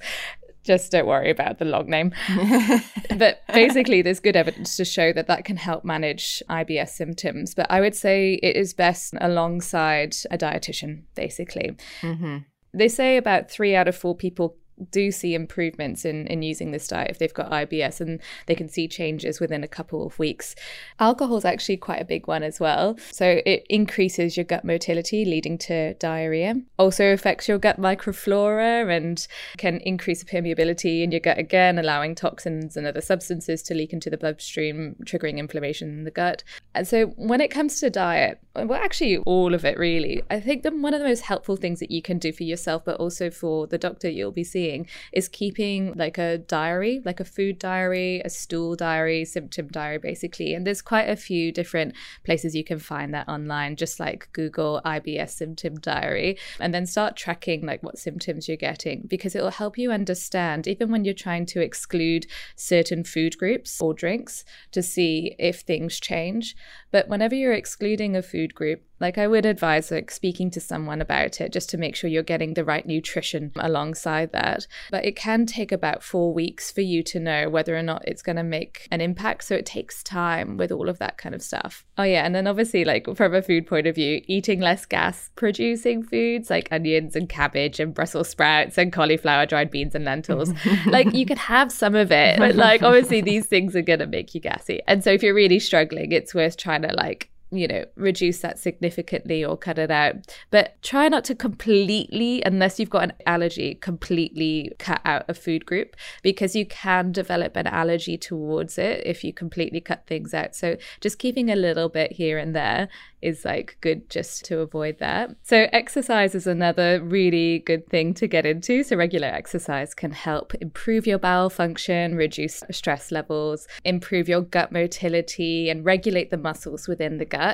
Just 0.66 0.92
don't 0.92 1.06
worry 1.06 1.30
about 1.30 1.60
the 1.60 1.66
long 1.66 1.88
name. 1.88 2.12
but 3.18 3.44
basically, 3.54 4.02
there's 4.02 4.20
good 4.20 4.36
evidence 4.36 4.76
to 4.78 4.86
show 4.86 5.14
that 5.14 5.28
that 5.28 5.46
can 5.46 5.58
help 5.58 5.86
manage 5.86 6.42
IBS 6.50 6.90
symptoms. 6.90 7.54
But 7.54 7.68
I 7.70 7.82
would 7.82 7.96
say 7.96 8.40
it 8.42 8.56
is 8.56 8.74
best 8.74 9.14
alongside 9.22 10.16
a 10.32 10.38
dietitian, 10.40 11.04
basically. 11.14 11.78
Mm-hmm. 12.02 12.38
They 12.74 12.88
say 12.88 13.18
about 13.18 13.50
three 13.50 13.76
out 13.76 13.88
of 13.88 13.96
four 13.96 14.16
people 14.16 14.58
do 14.92 15.12
see 15.12 15.34
improvements 15.34 16.06
in, 16.06 16.28
in 16.28 16.42
using 16.42 16.72
this 16.72 16.88
diet 16.88 17.10
if 17.10 17.18
they've 17.18 17.34
got 17.34 17.52
IBS 17.52 18.02
and 18.02 18.20
they 18.46 18.56
can 18.56 18.68
see 18.68 18.88
changes 18.88 19.40
within 19.40 19.64
a 19.64 19.68
couple 19.68 20.06
of 20.06 20.18
weeks. 20.20 20.56
Alcohol 21.00 21.38
is 21.38 21.46
actually 21.46 21.78
quite 21.78 22.02
a 22.02 22.06
big 22.06 22.28
one 22.28 22.44
as 22.44 22.60
well. 22.60 22.98
So 23.12 23.42
it 23.46 23.66
increases 23.70 24.36
your 24.36 24.44
gut 24.44 24.66
motility, 24.66 25.26
leading 25.26 25.58
to 25.60 25.94
diarrhea. 25.96 26.56
Also 26.78 27.14
affects 27.14 27.48
your 27.48 27.58
gut 27.58 27.80
microflora 27.80 28.96
and 28.96 29.26
can 29.58 29.78
increase 29.80 30.24
the 30.24 30.26
permeability 30.26 31.04
in 31.04 31.12
your 31.12 31.22
gut 31.22 31.38
again, 31.38 31.80
allowing 31.80 32.16
toxins 32.16 32.76
and 32.76 32.86
other 32.86 33.02
substances 33.02 33.62
to 33.64 33.74
leak 33.74 33.94
into 33.94 34.10
the 34.10 34.18
bloodstream, 34.18 34.96
triggering 35.04 35.38
inflammation 35.38 35.90
in 35.90 36.04
the 36.04 36.12
gut. 36.12 36.44
And 36.74 36.88
so 36.88 37.08
when 37.16 37.42
it 37.42 37.50
comes 37.50 37.80
to 37.80 37.90
diet, 37.90 38.40
well, 38.56 38.74
actually 38.74 39.18
all 39.20 39.54
of 39.54 39.64
it 39.64 39.78
really, 39.78 40.22
I 40.30 40.40
think 40.40 40.64
that 40.64 40.76
one 40.76 40.94
of 40.94 41.00
the 41.00 41.08
most 41.08 41.22
helpful 41.22 41.56
things 41.56 41.80
that 41.80 41.92
you 41.92 42.02
can 42.02 42.18
do 42.18 42.34
for 42.34 42.44
yourself, 42.44 42.84
but 42.84 42.98
also 42.98 43.30
for 43.30 43.68
the 43.68 43.78
doctor 43.78 44.10
you'll 44.10 44.32
be 44.32 44.44
seeing 44.44 44.65
seeing 44.66 44.88
is 45.12 45.28
keeping 45.28 45.94
like 45.96 46.18
a 46.18 46.38
diary, 46.38 47.02
like 47.06 47.20
a 47.20 47.26
food 47.26 47.60
diary, 47.60 48.22
a 48.26 48.30
stool 48.30 48.76
diary, 48.76 49.26
symptom 49.26 49.68
diary, 49.68 49.98
basically. 49.98 50.54
And 50.54 50.66
there's 50.66 50.82
quite 50.82 51.10
a 51.10 51.16
few 51.16 51.52
different 51.52 51.94
places 52.24 52.56
you 52.56 52.64
can 52.64 52.80
find 52.80 53.14
that 53.14 53.28
online, 53.28 53.76
just 53.76 54.00
like 54.00 54.30
Google 54.34 54.82
IBS 54.86 55.32
symptom 55.32 55.76
diary, 55.76 56.38
and 56.60 56.74
then 56.74 56.86
start 56.86 57.16
tracking 57.16 57.66
like 57.66 57.84
what 57.84 57.98
symptoms 57.98 58.48
you're 58.48 58.58
getting 58.58 59.04
because 59.08 59.36
it 59.36 59.42
will 59.42 59.52
help 59.52 59.78
you 59.78 59.92
understand, 59.92 60.68
even 60.68 60.92
when 60.92 61.06
you're 61.06 61.14
trying 61.14 61.46
to 61.46 61.62
exclude 61.62 62.26
certain 62.56 63.04
food 63.04 63.38
groups 63.38 63.82
or 63.82 63.94
drinks, 63.94 64.44
to 64.72 64.82
see 64.82 65.36
if 65.40 65.62
things 65.62 66.00
change. 66.00 66.56
But 66.92 67.08
whenever 67.08 67.36
you're 67.36 67.54
excluding 67.54 68.16
a 68.16 68.22
food 68.22 68.56
group, 68.56 68.82
like 69.00 69.18
I 69.18 69.28
would 69.28 69.46
advise 69.46 69.92
like 69.92 70.10
speaking 70.10 70.50
to 70.52 70.62
someone 70.62 71.02
about 71.02 71.42
it 71.42 71.52
just 71.52 71.70
to 71.72 71.78
make 71.78 71.96
sure 71.96 72.10
you're 72.10 72.24
getting 72.24 72.54
the 72.54 72.64
right 72.64 72.86
nutrition 72.86 73.52
alongside 73.58 74.32
that. 74.32 74.55
But 74.92 75.06
it 75.06 75.16
can 75.16 75.46
take 75.46 75.72
about 75.72 76.04
4 76.04 76.34
weeks 76.34 76.72
for 76.72 76.82
you 76.82 77.04
to 77.04 77.20
know 77.20 77.50
whether 77.50 77.76
or 77.76 77.84
not 77.84 78.08
it's 78.08 78.22
going 78.22 78.36
to 78.36 78.44
make 78.44 78.88
an 78.92 79.02
impact, 79.02 79.44
so 79.44 79.56
it 79.56 79.66
takes 79.66 80.04
time 80.04 80.58
with 80.58 80.72
all 80.72 80.90
of 80.90 81.00
that 81.00 81.18
kind 81.18 81.36
of 81.36 81.42
stuff. 81.42 81.86
Oh 81.98 82.04
yeah, 82.04 82.26
and 82.26 82.36
then 82.36 82.48
obviously 82.48 82.86
like 82.86 83.08
from 83.16 83.34
a 83.34 83.42
food 83.42 83.68
point 83.68 83.88
of 83.88 83.96
view, 83.96 84.22
eating 84.28 84.60
less 84.60 84.86
gas 84.86 85.30
producing 85.36 86.04
foods 86.04 86.50
like 86.50 86.68
onions 86.72 87.16
and 87.16 87.30
cabbage 87.30 87.80
and 87.80 87.94
Brussels 87.94 88.30
sprouts 88.30 88.78
and 88.78 88.92
cauliflower, 88.92 89.46
dried 89.46 89.72
beans 89.72 89.96
and 89.96 90.06
lentils. 90.06 90.52
like 90.86 91.14
you 91.14 91.26
could 91.26 91.38
have 91.38 91.72
some 91.72 91.96
of 91.96 92.12
it, 92.12 92.38
but 92.38 92.56
like 92.56 92.84
obviously 92.84 93.22
these 93.22 93.46
things 93.46 93.76
are 93.76 93.82
going 93.82 94.00
to 94.00 94.08
make 94.08 94.36
you 94.36 94.42
gassy. 94.42 94.82
And 94.88 95.04
so 95.04 95.12
if 95.12 95.24
you're 95.24 95.34
really 95.34 95.60
struggling, 95.60 96.12
it's 96.12 96.34
worth 96.34 96.58
trying 96.58 96.82
to 96.84 96.94
like 96.94 97.30
you 97.58 97.68
know, 97.68 97.86
reduce 97.96 98.40
that 98.40 98.60
significantly 98.60 99.44
or 99.44 99.58
cut 99.58 99.78
it 99.78 99.92
out. 99.92 100.16
But 100.52 100.82
try 100.82 101.08
not 101.08 101.24
to 101.26 101.36
completely, 101.36 102.42
unless 102.46 102.80
you've 102.80 102.90
got 102.90 103.04
an 103.04 103.14
allergy, 103.26 103.76
completely 103.76 104.72
cut 104.80 105.02
out 105.06 105.26
a 105.28 105.34
food 105.34 105.66
group 105.66 105.96
because 106.22 106.56
you 106.56 106.66
can 106.66 107.12
develop 107.12 107.56
an 107.56 107.68
allergy 107.68 108.18
towards 108.18 108.78
it 108.78 109.02
if 109.06 109.24
you 109.24 109.34
completely 109.34 109.82
cut 109.82 110.06
things 110.08 110.34
out. 110.34 110.56
So 110.56 110.78
just 111.02 111.20
keeping 111.20 111.50
a 111.50 111.56
little 111.56 111.90
bit 111.90 112.14
here 112.14 112.38
and 112.38 112.56
there 112.56 112.90
is 113.22 113.44
like 113.44 113.78
good 113.82 114.10
just 114.10 114.46
to 114.46 114.60
avoid 114.60 115.00
that. 115.00 115.36
So 115.42 115.68
exercise 115.74 116.36
is 116.36 116.46
another 116.46 117.02
really 117.04 117.60
good 117.60 117.88
thing 117.88 118.14
to 118.16 118.28
get 118.28 118.46
into. 118.46 118.84
So 118.84 118.96
regular 118.96 119.28
exercise 119.28 119.94
can 119.94 120.12
help 120.12 120.54
improve 120.62 121.08
your 121.08 121.18
bowel 121.18 121.50
function, 121.50 122.16
reduce 122.16 122.64
stress 122.72 123.12
levels, 123.12 123.68
improve 123.84 124.30
your 124.30 124.42
gut 124.42 124.72
motility 124.72 125.70
and 125.70 125.84
regulate 125.84 126.30
the 126.30 126.38
muscles 126.38 126.88
within 126.88 127.18
the 127.18 127.26
gut. 127.26 127.45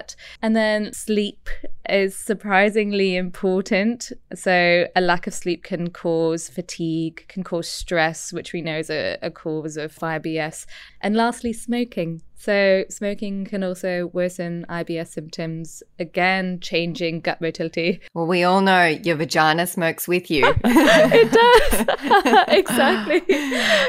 And 0.41 0.55
then 0.55 0.93
sleep 0.93 1.49
is 1.89 2.15
surprisingly 2.15 3.15
important. 3.15 4.11
So 4.33 4.87
a 4.95 5.01
lack 5.01 5.27
of 5.27 5.33
sleep 5.33 5.63
can 5.63 5.89
cause 5.89 6.49
fatigue, 6.49 7.25
can 7.27 7.43
cause 7.43 7.67
stress, 7.67 8.31
which 8.31 8.53
we 8.53 8.61
know 8.61 8.77
is 8.77 8.89
a, 8.89 9.17
a 9.21 9.31
cause 9.31 9.77
of 9.77 9.95
IBS. 9.95 10.65
And 11.01 11.15
lastly, 11.15 11.53
smoking. 11.53 12.21
So, 12.41 12.85
smoking 12.89 13.45
can 13.45 13.63
also 13.63 14.09
worsen 14.13 14.65
IBS 14.67 15.09
symptoms, 15.09 15.83
again, 15.99 16.59
changing 16.59 17.21
gut 17.21 17.39
motility. 17.39 18.01
Well, 18.15 18.25
we 18.25 18.43
all 18.43 18.61
know 18.61 18.83
your 18.85 19.15
vagina 19.15 19.67
smokes 19.67 20.07
with 20.07 20.31
you. 20.31 20.51
it 20.63 21.31
does. 21.31 22.45
exactly. 22.47 23.21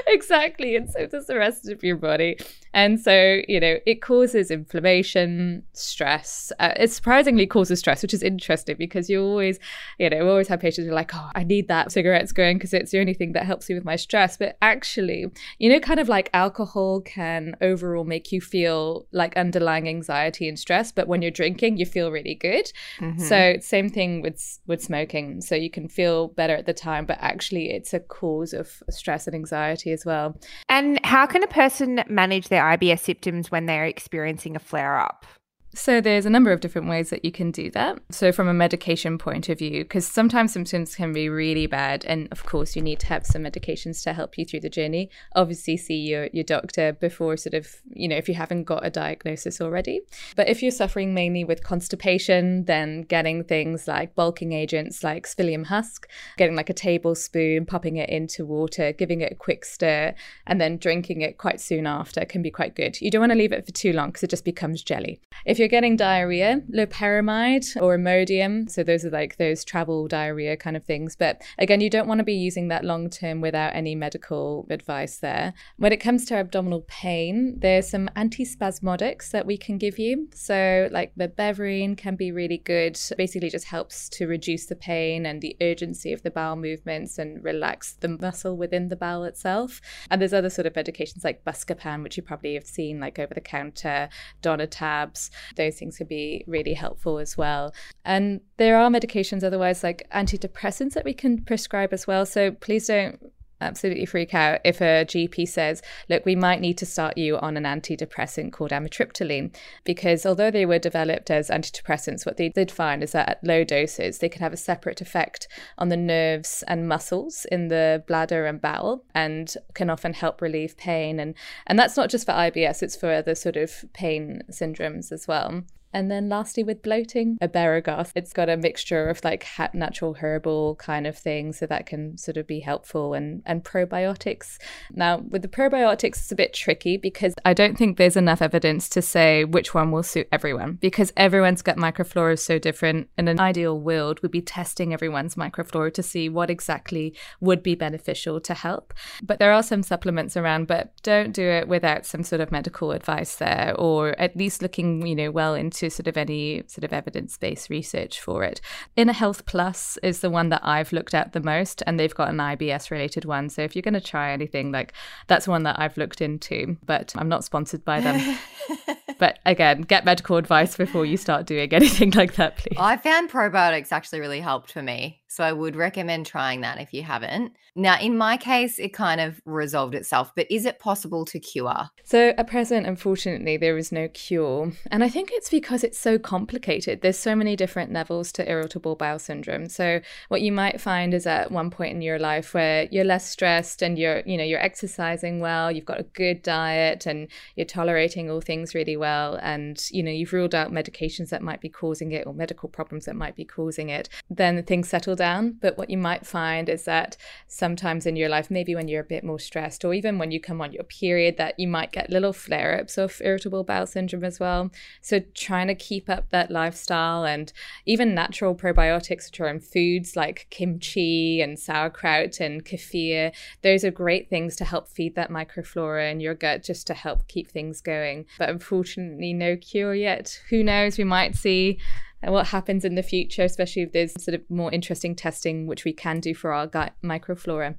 exactly. 0.06 0.76
And 0.76 0.90
so 0.90 1.06
does 1.06 1.28
the 1.28 1.38
rest 1.38 1.66
of 1.70 1.82
your 1.82 1.96
body. 1.96 2.36
And 2.74 3.00
so, 3.00 3.40
you 3.48 3.58
know, 3.58 3.76
it 3.86 4.02
causes 4.02 4.50
inflammation, 4.50 5.62
stress. 5.72 6.52
Uh, 6.58 6.72
it 6.76 6.90
surprisingly 6.90 7.46
causes 7.46 7.78
stress, 7.78 8.02
which 8.02 8.12
is 8.12 8.22
interesting 8.22 8.76
because 8.78 9.08
you 9.08 9.22
always, 9.22 9.58
you 9.98 10.10
know, 10.10 10.24
we 10.24 10.30
always 10.30 10.48
have 10.48 10.60
patients 10.60 10.84
who 10.84 10.92
are 10.92 10.94
like, 10.94 11.14
oh, 11.14 11.30
I 11.34 11.44
need 11.44 11.68
that 11.68 11.90
cigarettes 11.90 12.32
going 12.32 12.58
because 12.58 12.74
it's 12.74 12.90
the 12.90 13.00
only 13.00 13.14
thing 13.14 13.32
that 13.32 13.46
helps 13.46 13.68
me 13.70 13.74
with 13.74 13.84
my 13.84 13.96
stress. 13.96 14.36
But 14.36 14.58
actually, 14.60 15.26
you 15.58 15.70
know, 15.70 15.80
kind 15.80 16.00
of 16.00 16.08
like 16.08 16.28
alcohol 16.34 17.00
can 17.00 17.56
overall 17.62 18.04
make 18.04 18.30
you 18.30 18.41
feel 18.42 19.06
like 19.12 19.36
underlying 19.36 19.88
anxiety 19.88 20.48
and 20.48 20.58
stress, 20.58 20.92
but 20.92 21.08
when 21.08 21.22
you're 21.22 21.30
drinking, 21.30 21.78
you 21.78 21.86
feel 21.86 22.10
really 22.10 22.34
good. 22.34 22.70
Mm-hmm. 22.98 23.22
So 23.22 23.56
same 23.60 23.88
thing 23.88 24.20
with 24.20 24.58
with 24.66 24.82
smoking. 24.82 25.40
So 25.40 25.54
you 25.54 25.70
can 25.70 25.88
feel 25.88 26.28
better 26.28 26.54
at 26.54 26.66
the 26.66 26.74
time, 26.74 27.06
but 27.06 27.18
actually 27.20 27.70
it's 27.70 27.94
a 27.94 28.00
cause 28.00 28.52
of 28.52 28.82
stress 28.90 29.26
and 29.26 29.34
anxiety 29.34 29.92
as 29.92 30.04
well. 30.04 30.38
And 30.68 31.04
how 31.04 31.26
can 31.26 31.42
a 31.42 31.48
person 31.48 32.02
manage 32.08 32.48
their 32.48 32.62
IBS 32.62 33.00
symptoms 33.00 33.50
when 33.50 33.66
they're 33.66 33.86
experiencing 33.86 34.56
a 34.56 34.60
flare 34.60 34.98
up? 34.98 35.24
So 35.74 36.02
there's 36.02 36.26
a 36.26 36.30
number 36.30 36.52
of 36.52 36.60
different 36.60 36.88
ways 36.88 37.08
that 37.10 37.24
you 37.24 37.32
can 37.32 37.50
do 37.50 37.70
that. 37.70 37.98
So 38.10 38.30
from 38.30 38.46
a 38.46 38.52
medication 38.52 39.16
point 39.16 39.48
of 39.48 39.58
view, 39.58 39.84
because 39.84 40.06
sometimes 40.06 40.52
symptoms 40.52 40.94
can 40.94 41.14
be 41.14 41.30
really 41.30 41.66
bad, 41.66 42.04
and 42.04 42.28
of 42.30 42.44
course 42.44 42.76
you 42.76 42.82
need 42.82 43.00
to 43.00 43.06
have 43.06 43.24
some 43.24 43.42
medications 43.44 44.02
to 44.04 44.12
help 44.12 44.36
you 44.36 44.44
through 44.44 44.60
the 44.60 44.68
journey. 44.68 45.08
Obviously, 45.34 45.78
see 45.78 45.96
your 45.96 46.28
your 46.32 46.44
doctor 46.44 46.92
before 46.92 47.38
sort 47.38 47.54
of 47.54 47.80
you 47.90 48.06
know 48.06 48.16
if 48.16 48.28
you 48.28 48.34
haven't 48.34 48.64
got 48.64 48.84
a 48.84 48.90
diagnosis 48.90 49.60
already. 49.62 50.02
But 50.36 50.48
if 50.48 50.62
you're 50.62 50.70
suffering 50.70 51.14
mainly 51.14 51.42
with 51.42 51.64
constipation, 51.64 52.66
then 52.66 53.02
getting 53.02 53.42
things 53.42 53.88
like 53.88 54.14
bulking 54.14 54.52
agents 54.52 55.02
like 55.02 55.26
psyllium 55.26 55.66
husk, 55.66 56.06
getting 56.36 56.54
like 56.54 56.68
a 56.68 56.74
tablespoon, 56.74 57.64
popping 57.64 57.96
it 57.96 58.10
into 58.10 58.44
water, 58.44 58.92
giving 58.92 59.22
it 59.22 59.32
a 59.32 59.36
quick 59.36 59.64
stir, 59.64 60.14
and 60.46 60.60
then 60.60 60.76
drinking 60.76 61.22
it 61.22 61.38
quite 61.38 61.60
soon 61.60 61.86
after 61.86 62.26
can 62.26 62.42
be 62.42 62.50
quite 62.50 62.76
good. 62.76 63.00
You 63.00 63.10
don't 63.10 63.20
want 63.20 63.32
to 63.32 63.38
leave 63.38 63.52
it 63.52 63.64
for 63.64 63.72
too 63.72 63.94
long 63.94 64.08
because 64.08 64.22
it 64.22 64.30
just 64.30 64.44
becomes 64.44 64.82
jelly. 64.82 65.18
If 65.46 65.61
you're 65.62 65.68
getting 65.68 65.94
diarrhea, 65.94 66.60
loperamide 66.74 67.80
or 67.80 67.96
Imodium, 67.96 68.68
so 68.68 68.82
those 68.82 69.04
are 69.04 69.10
like 69.10 69.36
those 69.36 69.64
travel 69.64 70.08
diarrhea 70.08 70.56
kind 70.56 70.76
of 70.76 70.84
things. 70.84 71.14
But 71.14 71.40
again, 71.56 71.80
you 71.80 71.88
don't 71.88 72.08
want 72.08 72.18
to 72.18 72.24
be 72.24 72.34
using 72.34 72.66
that 72.66 72.84
long 72.84 73.08
term 73.08 73.40
without 73.40 73.76
any 73.76 73.94
medical 73.94 74.66
advice 74.70 75.18
there. 75.18 75.54
When 75.76 75.92
it 75.92 75.98
comes 75.98 76.24
to 76.26 76.34
abdominal 76.34 76.80
pain, 76.88 77.60
there's 77.60 77.88
some 77.88 78.08
antispasmodics 78.16 79.30
that 79.30 79.46
we 79.46 79.56
can 79.56 79.78
give 79.78 80.00
you. 80.00 80.28
So, 80.34 80.88
like 80.90 81.14
mebeverine 81.14 81.96
can 81.96 82.16
be 82.16 82.32
really 82.32 82.58
good. 82.58 82.98
Basically, 83.16 83.48
just 83.48 83.66
helps 83.66 84.08
to 84.08 84.26
reduce 84.26 84.66
the 84.66 84.74
pain 84.74 85.24
and 85.24 85.40
the 85.40 85.56
urgency 85.60 86.12
of 86.12 86.24
the 86.24 86.32
bowel 86.32 86.56
movements 86.56 87.18
and 87.18 87.42
relax 87.44 87.92
the 88.00 88.08
muscle 88.08 88.56
within 88.56 88.88
the 88.88 88.96
bowel 88.96 89.22
itself. 89.22 89.80
And 90.10 90.20
there's 90.20 90.34
other 90.34 90.50
sort 90.50 90.66
of 90.66 90.72
medications 90.72 91.22
like 91.22 91.44
Buscopan, 91.44 92.02
which 92.02 92.16
you 92.16 92.24
probably 92.24 92.54
have 92.54 92.66
seen 92.66 92.98
like 92.98 93.20
over 93.20 93.32
the 93.32 93.40
counter, 93.40 94.08
Donnatabs 94.42 95.30
those 95.56 95.78
things 95.78 95.98
could 95.98 96.08
be 96.08 96.44
really 96.46 96.74
helpful 96.74 97.18
as 97.18 97.36
well. 97.36 97.74
And 98.04 98.40
there 98.56 98.78
are 98.78 98.90
medications 98.90 99.44
otherwise, 99.44 99.82
like 99.82 100.06
antidepressants, 100.14 100.94
that 100.94 101.04
we 101.04 101.14
can 101.14 101.42
prescribe 101.42 101.92
as 101.92 102.06
well. 102.06 102.26
So 102.26 102.50
please 102.52 102.86
don't 102.86 103.18
absolutely 103.62 104.06
freak 104.06 104.34
out 104.34 104.60
if 104.64 104.80
a 104.80 105.04
GP 105.04 105.48
says, 105.48 105.82
look, 106.08 106.24
we 106.26 106.36
might 106.36 106.60
need 106.60 106.78
to 106.78 106.86
start 106.86 107.16
you 107.16 107.38
on 107.38 107.56
an 107.56 107.64
antidepressant 107.64 108.52
called 108.52 108.70
amitriptyline. 108.70 109.54
Because 109.84 110.26
although 110.26 110.50
they 110.50 110.66
were 110.66 110.78
developed 110.78 111.30
as 111.30 111.48
antidepressants, 111.48 112.26
what 112.26 112.36
they 112.36 112.48
did 112.48 112.70
find 112.70 113.02
is 113.02 113.12
that 113.12 113.28
at 113.28 113.44
low 113.44 113.64
doses, 113.64 114.18
they 114.18 114.28
can 114.28 114.42
have 114.42 114.52
a 114.52 114.56
separate 114.56 115.00
effect 115.00 115.48
on 115.78 115.88
the 115.88 115.96
nerves 115.96 116.62
and 116.68 116.88
muscles 116.88 117.46
in 117.50 117.68
the 117.68 118.04
bladder 118.06 118.46
and 118.46 118.60
bowel 118.60 119.04
and 119.14 119.54
can 119.74 119.88
often 119.88 120.12
help 120.12 120.42
relieve 120.42 120.76
pain. 120.76 121.18
And, 121.18 121.34
and 121.66 121.78
that's 121.78 121.96
not 121.96 122.10
just 122.10 122.26
for 122.26 122.32
IBS, 122.32 122.82
it's 122.82 122.96
for 122.96 123.12
other 123.12 123.34
sort 123.34 123.56
of 123.56 123.84
pain 123.92 124.42
syndromes 124.50 125.12
as 125.12 125.26
well. 125.26 125.64
And 125.92 126.10
then 126.10 126.28
lastly, 126.28 126.62
with 126.62 126.82
bloating, 126.82 127.38
a 127.40 127.48
asparagus. 127.82 128.12
It's 128.14 128.32
got 128.32 128.48
a 128.48 128.56
mixture 128.56 129.08
of 129.08 129.22
like 129.24 129.46
natural 129.72 130.14
herbal 130.14 130.76
kind 130.76 131.06
of 131.06 131.16
thing, 131.16 131.52
so 131.52 131.66
that 131.66 131.86
can 131.86 132.16
sort 132.18 132.36
of 132.36 132.46
be 132.46 132.60
helpful 132.60 133.14
and, 133.14 133.42
and 133.46 133.64
probiotics. 133.64 134.58
Now, 134.92 135.18
with 135.18 135.42
the 135.42 135.48
probiotics, 135.48 136.18
it's 136.18 136.32
a 136.32 136.36
bit 136.36 136.52
tricky 136.54 136.96
because 136.96 137.34
I 137.44 137.54
don't 137.54 137.76
think 137.76 137.96
there's 137.96 138.16
enough 138.16 138.42
evidence 138.42 138.88
to 138.90 139.02
say 139.02 139.44
which 139.44 139.74
one 139.74 139.90
will 139.90 140.02
suit 140.02 140.28
everyone 140.32 140.78
because 140.80 141.12
everyone's 141.16 141.62
gut 141.62 141.76
microflora 141.76 142.34
is 142.34 142.44
so 142.44 142.58
different. 142.58 143.08
In 143.18 143.28
an 143.28 143.40
ideal 143.40 143.78
world, 143.78 144.20
we'd 144.22 144.30
be 144.30 144.42
testing 144.42 144.92
everyone's 144.92 145.34
microflora 145.34 145.92
to 145.94 146.02
see 146.02 146.28
what 146.28 146.50
exactly 146.50 147.14
would 147.40 147.62
be 147.62 147.74
beneficial 147.74 148.40
to 148.40 148.54
help. 148.54 148.92
But 149.22 149.38
there 149.38 149.52
are 149.52 149.62
some 149.62 149.82
supplements 149.82 150.36
around, 150.36 150.66
but 150.66 150.92
don't 151.02 151.32
do 151.32 151.42
it 151.42 151.68
without 151.68 152.06
some 152.06 152.22
sort 152.22 152.40
of 152.40 152.52
medical 152.52 152.92
advice 152.92 153.36
there 153.36 153.74
or 153.78 154.18
at 154.20 154.36
least 154.36 154.62
looking, 154.62 155.06
you 155.06 155.14
know, 155.14 155.30
well 155.30 155.54
into 155.54 155.81
sort 155.90 156.06
of 156.06 156.16
any 156.16 156.62
sort 156.66 156.84
of 156.84 156.92
evidence 156.92 157.36
based 157.36 157.70
research 157.70 158.20
for 158.20 158.44
it. 158.44 158.60
Inner 158.96 159.12
Health 159.12 159.46
Plus 159.46 159.98
is 160.02 160.20
the 160.20 160.30
one 160.30 160.48
that 160.50 160.60
I've 160.64 160.92
looked 160.92 161.14
at 161.14 161.32
the 161.32 161.40
most, 161.40 161.82
and 161.86 161.98
they've 161.98 162.14
got 162.14 162.28
an 162.30 162.38
IBS 162.38 162.90
related 162.90 163.24
one. 163.24 163.48
So 163.48 163.62
if 163.62 163.74
you're 163.74 163.82
going 163.82 163.94
to 163.94 164.00
try 164.00 164.32
anything, 164.32 164.72
like 164.72 164.92
that's 165.26 165.48
one 165.48 165.62
that 165.64 165.78
I've 165.78 165.96
looked 165.96 166.20
into, 166.20 166.76
but 166.84 167.12
I'm 167.16 167.28
not 167.28 167.44
sponsored 167.44 167.84
by 167.84 168.00
them. 168.00 168.38
but 169.18 169.38
again, 169.46 169.82
get 169.82 170.04
medical 170.04 170.36
advice 170.36 170.76
before 170.76 171.06
you 171.06 171.16
start 171.16 171.46
doing 171.46 171.72
anything 171.72 172.10
like 172.12 172.34
that, 172.34 172.58
please. 172.58 172.76
I 172.78 172.96
found 172.96 173.30
probiotics 173.30 173.92
actually 173.92 174.20
really 174.20 174.40
helped 174.40 174.72
for 174.72 174.82
me. 174.82 175.21
So 175.32 175.42
I 175.42 175.52
would 175.52 175.76
recommend 175.76 176.26
trying 176.26 176.60
that 176.60 176.78
if 176.78 176.92
you 176.92 177.02
haven't. 177.04 177.56
Now, 177.74 177.98
in 177.98 178.18
my 178.18 178.36
case, 178.36 178.78
it 178.78 178.92
kind 178.92 179.18
of 179.18 179.40
resolved 179.46 179.94
itself, 179.94 180.30
but 180.36 180.46
is 180.50 180.66
it 180.66 180.78
possible 180.78 181.24
to 181.24 181.40
cure? 181.40 181.88
So 182.04 182.34
at 182.36 182.46
present, 182.46 182.86
unfortunately, 182.86 183.56
there 183.56 183.78
is 183.78 183.90
no 183.90 184.08
cure. 184.08 184.72
And 184.90 185.02
I 185.02 185.08
think 185.08 185.30
it's 185.32 185.48
because 185.48 185.82
it's 185.84 185.98
so 185.98 186.18
complicated. 186.18 187.00
There's 187.00 187.18
so 187.18 187.34
many 187.34 187.56
different 187.56 187.94
levels 187.94 188.30
to 188.32 188.46
irritable 188.46 188.94
bowel 188.94 189.18
syndrome. 189.18 189.70
So 189.70 190.02
what 190.28 190.42
you 190.42 190.52
might 190.52 190.82
find 190.82 191.14
is 191.14 191.26
at 191.26 191.50
one 191.50 191.70
point 191.70 191.92
in 191.92 192.02
your 192.02 192.18
life 192.18 192.52
where 192.52 192.86
you're 192.90 193.02
less 193.02 193.26
stressed 193.26 193.80
and 193.80 193.98
you're, 193.98 194.20
you 194.26 194.36
know, 194.36 194.44
you're 194.44 194.60
exercising 194.60 195.40
well, 195.40 195.72
you've 195.72 195.86
got 195.86 196.00
a 196.00 196.04
good 196.12 196.42
diet 196.42 197.06
and 197.06 197.28
you're 197.56 197.64
tolerating 197.64 198.30
all 198.30 198.42
things 198.42 198.74
really 198.74 198.98
well. 198.98 199.36
And, 199.36 199.82
you 199.90 200.02
know, 200.02 200.10
you've 200.10 200.34
ruled 200.34 200.54
out 200.54 200.72
medications 200.72 201.30
that 201.30 201.40
might 201.40 201.62
be 201.62 201.70
causing 201.70 202.12
it 202.12 202.26
or 202.26 202.34
medical 202.34 202.68
problems 202.68 203.06
that 203.06 203.16
might 203.16 203.34
be 203.34 203.46
causing 203.46 203.88
it. 203.88 204.10
Then 204.28 204.62
things 204.64 204.90
settle 204.90 205.16
down. 205.22 205.56
But 205.60 205.78
what 205.78 205.88
you 205.88 205.96
might 205.96 206.26
find 206.26 206.68
is 206.68 206.84
that 206.86 207.16
sometimes 207.46 208.06
in 208.06 208.16
your 208.16 208.28
life, 208.28 208.50
maybe 208.50 208.74
when 208.74 208.88
you're 208.88 209.02
a 209.02 209.14
bit 209.14 209.22
more 209.22 209.38
stressed, 209.38 209.84
or 209.84 209.94
even 209.94 210.18
when 210.18 210.32
you 210.32 210.40
come 210.40 210.60
on 210.60 210.72
your 210.72 210.82
period, 210.82 211.36
that 211.36 211.60
you 211.60 211.68
might 211.68 211.92
get 211.92 212.10
little 212.10 212.32
flare 212.32 212.76
ups 212.80 212.98
of 212.98 213.20
irritable 213.22 213.62
bowel 213.62 213.86
syndrome 213.86 214.24
as 214.24 214.40
well. 214.40 214.72
So 215.00 215.20
trying 215.34 215.68
to 215.68 215.76
keep 215.76 216.10
up 216.10 216.30
that 216.30 216.50
lifestyle 216.50 217.24
and 217.24 217.52
even 217.86 218.16
natural 218.16 218.56
probiotics, 218.56 219.30
which 219.30 219.38
are 219.38 219.46
in 219.46 219.60
foods 219.60 220.16
like 220.16 220.48
kimchi 220.50 221.40
and 221.40 221.56
sauerkraut 221.56 222.40
and 222.40 222.64
kefir, 222.64 223.32
those 223.62 223.84
are 223.84 223.92
great 223.92 224.28
things 224.28 224.56
to 224.56 224.64
help 224.64 224.88
feed 224.88 225.14
that 225.14 225.30
microflora 225.30 226.10
in 226.10 226.18
your 226.18 226.34
gut 226.34 226.64
just 226.64 226.88
to 226.88 226.94
help 226.94 227.28
keep 227.28 227.48
things 227.48 227.80
going. 227.80 228.26
But 228.40 228.48
unfortunately, 228.48 229.32
no 229.32 229.56
cure 229.56 229.94
yet. 229.94 230.40
Who 230.50 230.64
knows? 230.64 230.98
We 230.98 231.04
might 231.04 231.36
see 231.36 231.78
and 232.22 232.32
what 232.32 232.46
happens 232.48 232.84
in 232.84 232.94
the 232.94 233.02
future, 233.02 233.42
especially 233.42 233.82
if 233.82 233.92
there's 233.92 234.22
sort 234.22 234.34
of 234.34 234.42
more 234.48 234.70
interesting 234.72 235.14
testing 235.14 235.66
which 235.66 235.84
we 235.84 235.92
can 235.92 236.20
do 236.20 236.34
for 236.34 236.52
our 236.52 236.66
gut 236.66 236.94
microflora. 237.02 237.76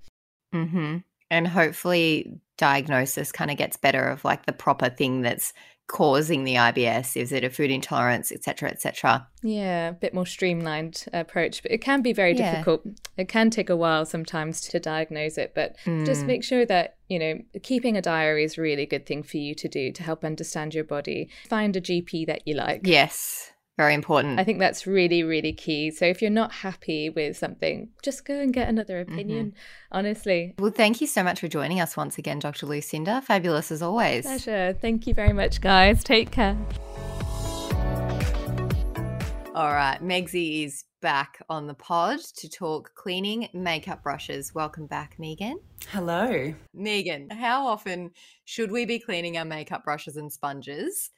Mm-hmm. 0.54 0.98
And 1.32 1.48
hopefully, 1.48 2.40
diagnosis 2.58 3.32
kind 3.32 3.50
of 3.50 3.58
gets 3.58 3.78
better 3.78 4.08
of 4.08 4.24
like 4.24 4.46
the 4.46 4.54
proper 4.54 4.90
thing 4.90 5.22
that's 5.22 5.54
causing 5.88 6.44
the 6.44 6.56
IBS? 6.56 7.18
Is 7.18 7.32
it 7.32 7.44
a 7.44 7.50
food 7.50 7.72
intolerance, 7.72 8.32
etc., 8.32 8.70
etc.? 8.70 9.28
Yeah, 9.42 9.90
a 9.90 9.94
bit 9.94 10.14
more 10.14 10.26
streamlined 10.26 11.06
approach, 11.14 11.62
but 11.62 11.72
it 11.72 11.80
can 11.80 12.02
be 12.02 12.14
very 12.14 12.36
yeah. 12.36 12.52
difficult. 12.52 12.84
It 13.18 13.30
can 13.30 13.50
take 13.50 13.70
a 13.70 13.76
while 13.76 14.06
sometimes 14.06 14.62
to 14.62 14.80
diagnose 14.80 15.38
it, 15.38 15.54
but 15.54 15.76
mm. 15.86 16.06
just 16.06 16.26
make 16.26 16.44
sure 16.44 16.66
that 16.66 16.98
you 17.10 17.20
know 17.20 17.40
keeping 17.62 17.98
a 17.98 18.02
diary 18.02 18.44
is 18.44 18.58
a 18.58 18.62
really 18.62 18.86
good 18.86 19.06
thing 19.06 19.24
for 19.24 19.38
you 19.38 19.54
to 19.56 19.68
do 19.68 19.92
to 19.92 20.04
help 20.04 20.24
understand 20.24 20.74
your 20.74 20.84
body. 20.84 21.30
Find 21.48 21.76
a 21.76 21.82
GP 21.82 22.26
that 22.28 22.48
you 22.48 22.56
like. 22.56 22.82
Yes. 22.84 23.53
Very 23.76 23.96
important. 23.96 24.40
I 24.40 24.44
think 24.44 24.60
that's 24.60 24.86
really, 24.86 25.24
really 25.24 25.52
key. 25.52 25.90
So 25.90 26.06
if 26.06 26.22
you're 26.22 26.30
not 26.30 26.52
happy 26.52 27.10
with 27.10 27.36
something, 27.36 27.90
just 28.04 28.24
go 28.24 28.40
and 28.40 28.54
get 28.54 28.70
another 28.70 29.00
opinion, 29.00 29.48
mm-hmm. 29.48 29.98
honestly. 29.98 30.54
Well, 30.60 30.72
thank 30.72 31.02
you 31.02 31.08
so 31.08 31.24
much 31.24 31.40
for 31.40 31.48
joining 31.48 31.80
us 31.80 31.98
once 31.98 32.20
again, 32.20 32.38
Dr. 32.38 32.68
Lucinda. 32.68 33.22
Fabulous 33.24 33.72
as 33.72 33.82
always. 33.82 34.26
Pleasure. 34.26 34.78
Thank 34.80 35.08
you 35.08 35.16
very 35.16 35.34
much, 35.34 35.60
guys. 35.60 36.04
Take 36.04 36.30
care. 36.30 36.56
All 39.56 39.74
right. 39.74 39.98
Megsy 40.04 40.66
is 40.66 40.84
back 41.02 41.44
on 41.50 41.66
the 41.66 41.74
pod 41.74 42.20
to 42.20 42.50
talk 42.50 42.94
cleaning 42.94 43.50
makeup 43.54 44.04
brushes. 44.04 44.54
Welcome 44.54 44.86
back, 44.86 45.16
Megan. 45.18 45.60
Hello. 45.90 46.54
Megan, 46.76 47.30
how 47.32 47.66
often 47.66 48.12
should 48.46 48.72
we 48.72 48.86
be 48.86 49.00
cleaning 49.00 49.38
our 49.38 49.46
makeup 49.46 49.84
brushes 49.84 50.16
and 50.16 50.32
sponges? 50.32 51.10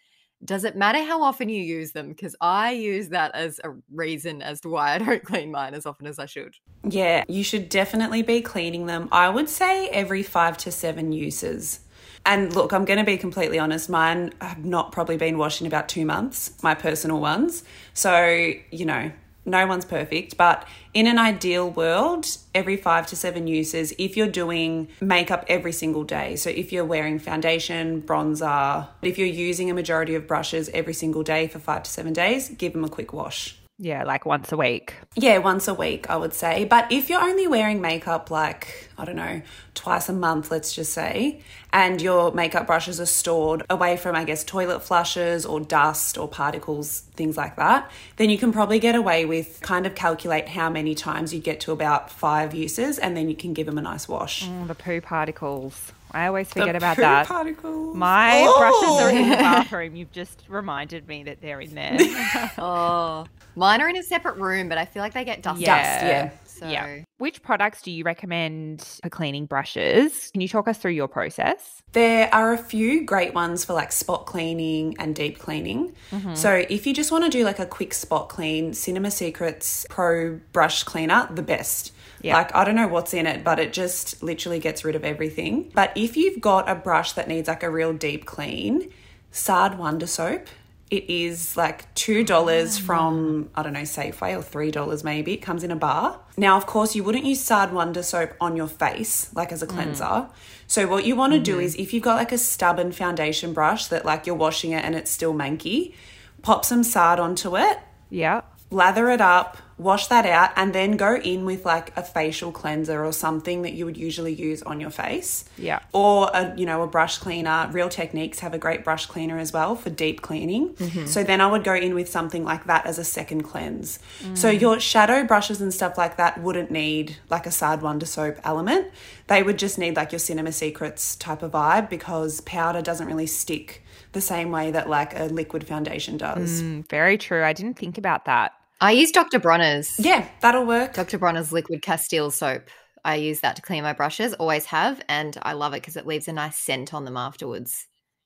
Does 0.45 0.63
it 0.63 0.75
matter 0.75 1.03
how 1.03 1.23
often 1.23 1.49
you 1.49 1.61
use 1.61 1.91
them? 1.91 2.09
Because 2.09 2.35
I 2.39 2.71
use 2.71 3.09
that 3.09 3.33
as 3.35 3.59
a 3.63 3.71
reason 3.93 4.41
as 4.41 4.61
to 4.61 4.69
why 4.69 4.95
I 4.95 4.97
don't 4.99 5.23
clean 5.31 5.51
mine 5.51 5.73
as 5.73 5.85
often 5.85 6.07
as 6.07 6.19
I 6.19 6.25
should. 6.25 6.55
Yeah, 6.83 7.23
you 7.27 7.43
should 7.43 7.69
definitely 7.69 8.21
be 8.21 8.41
cleaning 8.41 8.85
them. 8.85 9.09
I 9.11 9.29
would 9.29 9.49
say 9.49 9.89
every 9.89 10.23
five 10.23 10.57
to 10.59 10.71
seven 10.71 11.11
uses. 11.11 11.81
And 12.25 12.55
look, 12.55 12.73
I'm 12.73 12.85
going 12.85 12.97
to 12.97 13.05
be 13.05 13.17
completely 13.17 13.59
honest, 13.59 13.89
mine 13.89 14.33
have 14.41 14.65
not 14.65 14.91
probably 14.91 15.15
been 15.17 15.37
washed 15.37 15.61
in 15.61 15.67
about 15.67 15.87
two 15.87 16.05
months, 16.05 16.51
my 16.63 16.73
personal 16.73 17.19
ones. 17.19 17.63
So, 17.93 18.53
you 18.71 18.85
know, 18.85 19.11
no 19.45 19.67
one's 19.67 19.85
perfect, 19.85 20.37
but 20.37 20.67
in 20.93 21.07
an 21.07 21.19
ideal 21.19 21.69
world, 21.69 22.25
every 22.53 22.77
five 22.77 23.07
to 23.07 23.15
seven 23.15 23.47
uses, 23.47 23.93
if 23.97 24.17
you're 24.17 24.27
doing 24.27 24.87
makeup 25.01 25.45
every 25.47 25.71
single 25.71 26.03
day, 26.03 26.35
so 26.35 26.49
if 26.49 26.71
you're 26.71 26.85
wearing 26.85 27.19
foundation, 27.19 28.01
bronzer, 28.01 28.87
if 29.01 29.17
you're 29.17 29.27
using 29.27 29.69
a 29.69 29.73
majority 29.73 30.15
of 30.15 30.27
brushes 30.27 30.69
every 30.73 30.93
single 30.93 31.23
day 31.23 31.47
for 31.47 31.59
five 31.59 31.83
to 31.83 31.91
seven 31.91 32.13
days, 32.13 32.49
give 32.49 32.73
them 32.73 32.83
a 32.83 32.89
quick 32.89 33.13
wash. 33.13 33.57
Yeah, 33.77 34.05
like 34.05 34.25
once 34.25 34.53
a 34.53 34.57
week. 34.57 34.93
Yeah, 35.15 35.39
once 35.39 35.67
a 35.67 35.73
week, 35.73 36.09
I 36.09 36.15
would 36.15 36.33
say. 36.33 36.63
But 36.63 36.89
if 36.93 37.09
you're 37.09 37.21
only 37.21 37.45
wearing 37.45 37.81
makeup 37.81 38.31
like, 38.31 38.89
I 38.97 39.03
don't 39.03 39.17
know, 39.17 39.41
twice 39.73 40.07
a 40.07 40.13
month, 40.13 40.49
let's 40.49 40.73
just 40.73 40.93
say, 40.93 41.41
and 41.73 42.01
your 42.01 42.31
makeup 42.31 42.67
brushes 42.67 43.01
are 43.01 43.05
stored 43.05 43.65
away 43.69 43.97
from, 43.97 44.15
I 44.15 44.23
guess, 44.23 44.45
toilet 44.45 44.81
flushes 44.81 45.45
or 45.45 45.59
dust 45.59 46.17
or 46.17 46.29
particles, 46.29 47.01
things 47.15 47.35
like 47.35 47.57
that, 47.57 47.91
then 48.15 48.29
you 48.29 48.37
can 48.37 48.53
probably 48.53 48.79
get 48.79 48.95
away 48.95 49.25
with 49.25 49.59
kind 49.59 49.85
of 49.85 49.93
calculate 49.93 50.47
how 50.47 50.69
many 50.69 50.95
times 50.95 51.33
you 51.33 51.41
get 51.41 51.59
to 51.61 51.73
about 51.73 52.09
five 52.09 52.53
uses 52.53 52.97
and 52.97 53.17
then 53.17 53.29
you 53.29 53.35
can 53.35 53.53
give 53.53 53.65
them 53.65 53.77
a 53.77 53.81
nice 53.81 54.07
wash. 54.07 54.47
Mm, 54.47 54.67
the 54.67 54.75
poo 54.75 55.01
particles. 55.01 55.91
I 56.15 56.27
always 56.27 56.47
forget 56.47 56.71
the 56.71 56.77
about 56.77 56.95
that. 56.97 57.27
Particles. 57.27 57.93
My 57.93 58.45
oh. 58.47 58.57
brushes 58.57 59.01
are 59.01 59.09
in 59.09 59.29
the 59.29 59.35
bathroom. 59.35 59.97
You've 59.97 60.13
just 60.13 60.43
reminded 60.47 61.09
me 61.09 61.23
that 61.23 61.41
they're 61.41 61.59
in 61.59 61.75
there. 61.75 61.97
oh, 62.57 63.25
mine 63.57 63.81
are 63.81 63.89
in 63.89 63.97
a 63.97 64.03
separate 64.03 64.37
room, 64.37 64.69
but 64.69 64.77
I 64.77 64.85
feel 64.85 65.01
like 65.01 65.13
they 65.13 65.25
get 65.25 65.41
dust. 65.41 65.59
Yeah. 65.59 65.75
Dust, 65.75 66.05
yeah. 66.05 66.31
So. 66.45 66.69
Yeah. 66.69 67.03
Which 67.17 67.43
products 67.43 67.81
do 67.81 67.91
you 67.91 68.05
recommend 68.05 68.81
for 69.03 69.09
cleaning 69.09 69.45
brushes? 69.45 70.31
Can 70.31 70.39
you 70.39 70.47
talk 70.47 70.69
us 70.69 70.77
through 70.77 70.91
your 70.91 71.09
process? 71.09 71.83
There 71.91 72.33
are 72.33 72.53
a 72.53 72.57
few 72.57 73.03
great 73.03 73.33
ones 73.33 73.65
for 73.65 73.73
like 73.73 73.91
spot 73.91 74.25
cleaning 74.25 74.95
and 74.97 75.13
deep 75.13 75.37
cleaning. 75.37 75.93
Mm-hmm. 76.11 76.35
So 76.35 76.63
if 76.69 76.87
you 76.87 76.93
just 76.93 77.11
want 77.11 77.25
to 77.25 77.29
do 77.29 77.43
like 77.43 77.59
a 77.59 77.65
quick 77.65 77.93
spot 77.93 78.29
clean, 78.29 78.73
Cinema 78.73 79.11
Secrets 79.11 79.85
Pro 79.89 80.39
Brush 80.53 80.83
Cleaner, 80.83 81.27
the 81.29 81.43
best. 81.43 81.91
Yeah. 82.25 82.37
Like, 82.37 82.55
I 82.55 82.65
don't 82.65 82.73
know 82.73 82.87
what's 82.87 83.13
in 83.13 83.27
it, 83.27 83.43
but 83.43 83.59
it 83.59 83.71
just 83.71 84.23
literally 84.23 84.57
gets 84.57 84.83
rid 84.83 84.95
of 84.95 85.03
everything. 85.03 85.71
But 85.75 85.91
if 85.95 86.17
you've 86.17 86.41
got 86.41 86.67
a 86.67 86.73
brush 86.73 87.11
that 87.11 87.27
needs 87.27 87.47
like 87.47 87.61
a 87.61 87.69
real 87.69 87.93
deep 87.93 88.25
clean, 88.25 88.91
Sard 89.29 89.77
Wonder 89.77 90.07
Soap. 90.07 90.47
It 90.89 91.07
is 91.09 91.55
like 91.55 91.93
$2 91.95 92.29
oh, 92.31 92.67
from, 92.83 93.49
I 93.53 93.61
don't 93.61 93.73
know, 93.73 93.81
Safeway 93.81 94.35
or 94.35 94.41
$3 94.41 95.03
maybe. 95.03 95.33
It 95.33 95.41
comes 95.43 95.63
in 95.63 95.69
a 95.69 95.75
bar. 95.75 96.19
Now, 96.35 96.57
of 96.57 96.65
course, 96.65 96.95
you 96.95 97.03
wouldn't 97.03 97.25
use 97.25 97.41
Sard 97.41 97.71
Wonder 97.71 98.01
Soap 98.01 98.33
on 98.41 98.55
your 98.55 98.67
face, 98.67 99.29
like 99.35 99.51
as 99.51 99.61
a 99.61 99.67
mm. 99.67 99.71
cleanser. 99.71 100.03
Mm. 100.03 100.29
So, 100.65 100.87
what 100.87 101.05
you 101.05 101.15
want 101.15 101.33
to 101.33 101.37
mm-hmm. 101.37 101.43
do 101.43 101.59
is 101.59 101.75
if 101.75 101.93
you've 101.93 102.03
got 102.03 102.15
like 102.15 102.31
a 102.31 102.37
stubborn 102.39 102.91
foundation 102.91 103.53
brush 103.53 103.87
that 103.87 104.03
like 104.05 104.25
you're 104.25 104.35
washing 104.35 104.71
it 104.71 104.83
and 104.83 104.95
it's 104.95 105.11
still 105.11 105.33
manky, 105.33 105.93
pop 106.41 106.65
some 106.65 106.83
Sard 106.83 107.19
onto 107.19 107.55
it. 107.57 107.77
Yeah 108.09 108.41
lather 108.71 109.09
it 109.09 109.21
up, 109.21 109.57
wash 109.77 110.07
that 110.07 110.25
out, 110.25 110.51
and 110.55 110.73
then 110.73 110.97
go 110.97 111.15
in 111.15 111.45
with 111.45 111.65
like 111.65 111.95
a 111.97 112.03
facial 112.03 112.51
cleanser 112.51 113.05
or 113.05 113.11
something 113.11 113.61
that 113.61 113.73
you 113.73 113.85
would 113.85 113.97
usually 113.97 114.33
use 114.33 114.63
on 114.63 114.79
your 114.79 114.89
face. 114.89 115.45
Yeah. 115.57 115.79
Or 115.93 116.29
a 116.33 116.55
you 116.57 116.65
know 116.65 116.81
a 116.81 116.87
brush 116.87 117.17
cleaner. 117.17 117.69
Real 117.71 117.89
Techniques 117.89 118.39
have 118.39 118.53
a 118.53 118.57
great 118.57 118.83
brush 118.83 119.05
cleaner 119.05 119.37
as 119.37 119.53
well 119.53 119.75
for 119.75 119.89
deep 119.89 120.21
cleaning. 120.21 120.73
Mm-hmm. 120.73 121.05
So 121.05 121.23
then 121.23 121.41
I 121.41 121.47
would 121.47 121.63
go 121.63 121.73
in 121.73 121.93
with 121.93 122.09
something 122.09 122.43
like 122.43 122.65
that 122.65 122.85
as 122.85 122.97
a 122.97 123.03
second 123.03 123.43
cleanse. 123.43 123.99
Mm. 124.21 124.37
So 124.37 124.49
your 124.49 124.79
shadow 124.79 125.23
brushes 125.23 125.61
and 125.61 125.73
stuff 125.73 125.97
like 125.97 126.17
that 126.17 126.41
wouldn't 126.41 126.71
need 126.71 127.17
like 127.29 127.45
a 127.45 127.51
Sard 127.51 127.81
Wonder 127.81 128.05
soap 128.05 128.39
element. 128.43 128.91
They 129.27 129.43
would 129.43 129.59
just 129.59 129.77
need 129.77 129.95
like 129.95 130.11
your 130.11 130.19
Cinema 130.19 130.51
Secrets 130.51 131.15
type 131.15 131.43
of 131.43 131.51
vibe 131.51 131.89
because 131.89 132.41
powder 132.41 132.81
doesn't 132.81 133.07
really 133.07 133.27
stick 133.27 133.83
the 134.15 134.21
same 134.21 134.51
way 134.51 134.71
that 134.71 134.89
like 134.89 135.17
a 135.17 135.25
liquid 135.25 135.67
foundation 135.67 136.17
does. 136.17 136.63
Mm, 136.63 136.89
very 136.89 137.19
true. 137.19 137.43
I 137.43 137.53
didn't 137.53 137.77
think 137.77 137.99
about 137.99 138.25
that. 138.25 138.53
I 138.81 138.91
use 138.91 139.11
Dr. 139.11 139.39
Bronner's. 139.39 139.93
Yeah, 139.99 140.27
that'll 140.41 140.65
work. 140.65 140.95
Dr. 140.95 141.19
Bronner's 141.19 141.51
liquid 141.51 141.83
Castile 141.83 142.31
soap. 142.31 142.69
I 143.03 143.15
use 143.15 143.41
that 143.41 143.55
to 143.57 143.61
clean 143.61 143.83
my 143.83 143.93
brushes, 143.93 144.33
always 144.33 144.65
have, 144.65 144.99
and 145.07 145.37
I 145.43 145.53
love 145.53 145.73
it 145.73 145.81
because 145.81 145.95
it 145.95 146.07
leaves 146.07 146.27
a 146.27 146.33
nice 146.33 146.57
scent 146.57 146.91
on 146.91 147.05
them 147.05 147.15
afterwards 147.15 147.85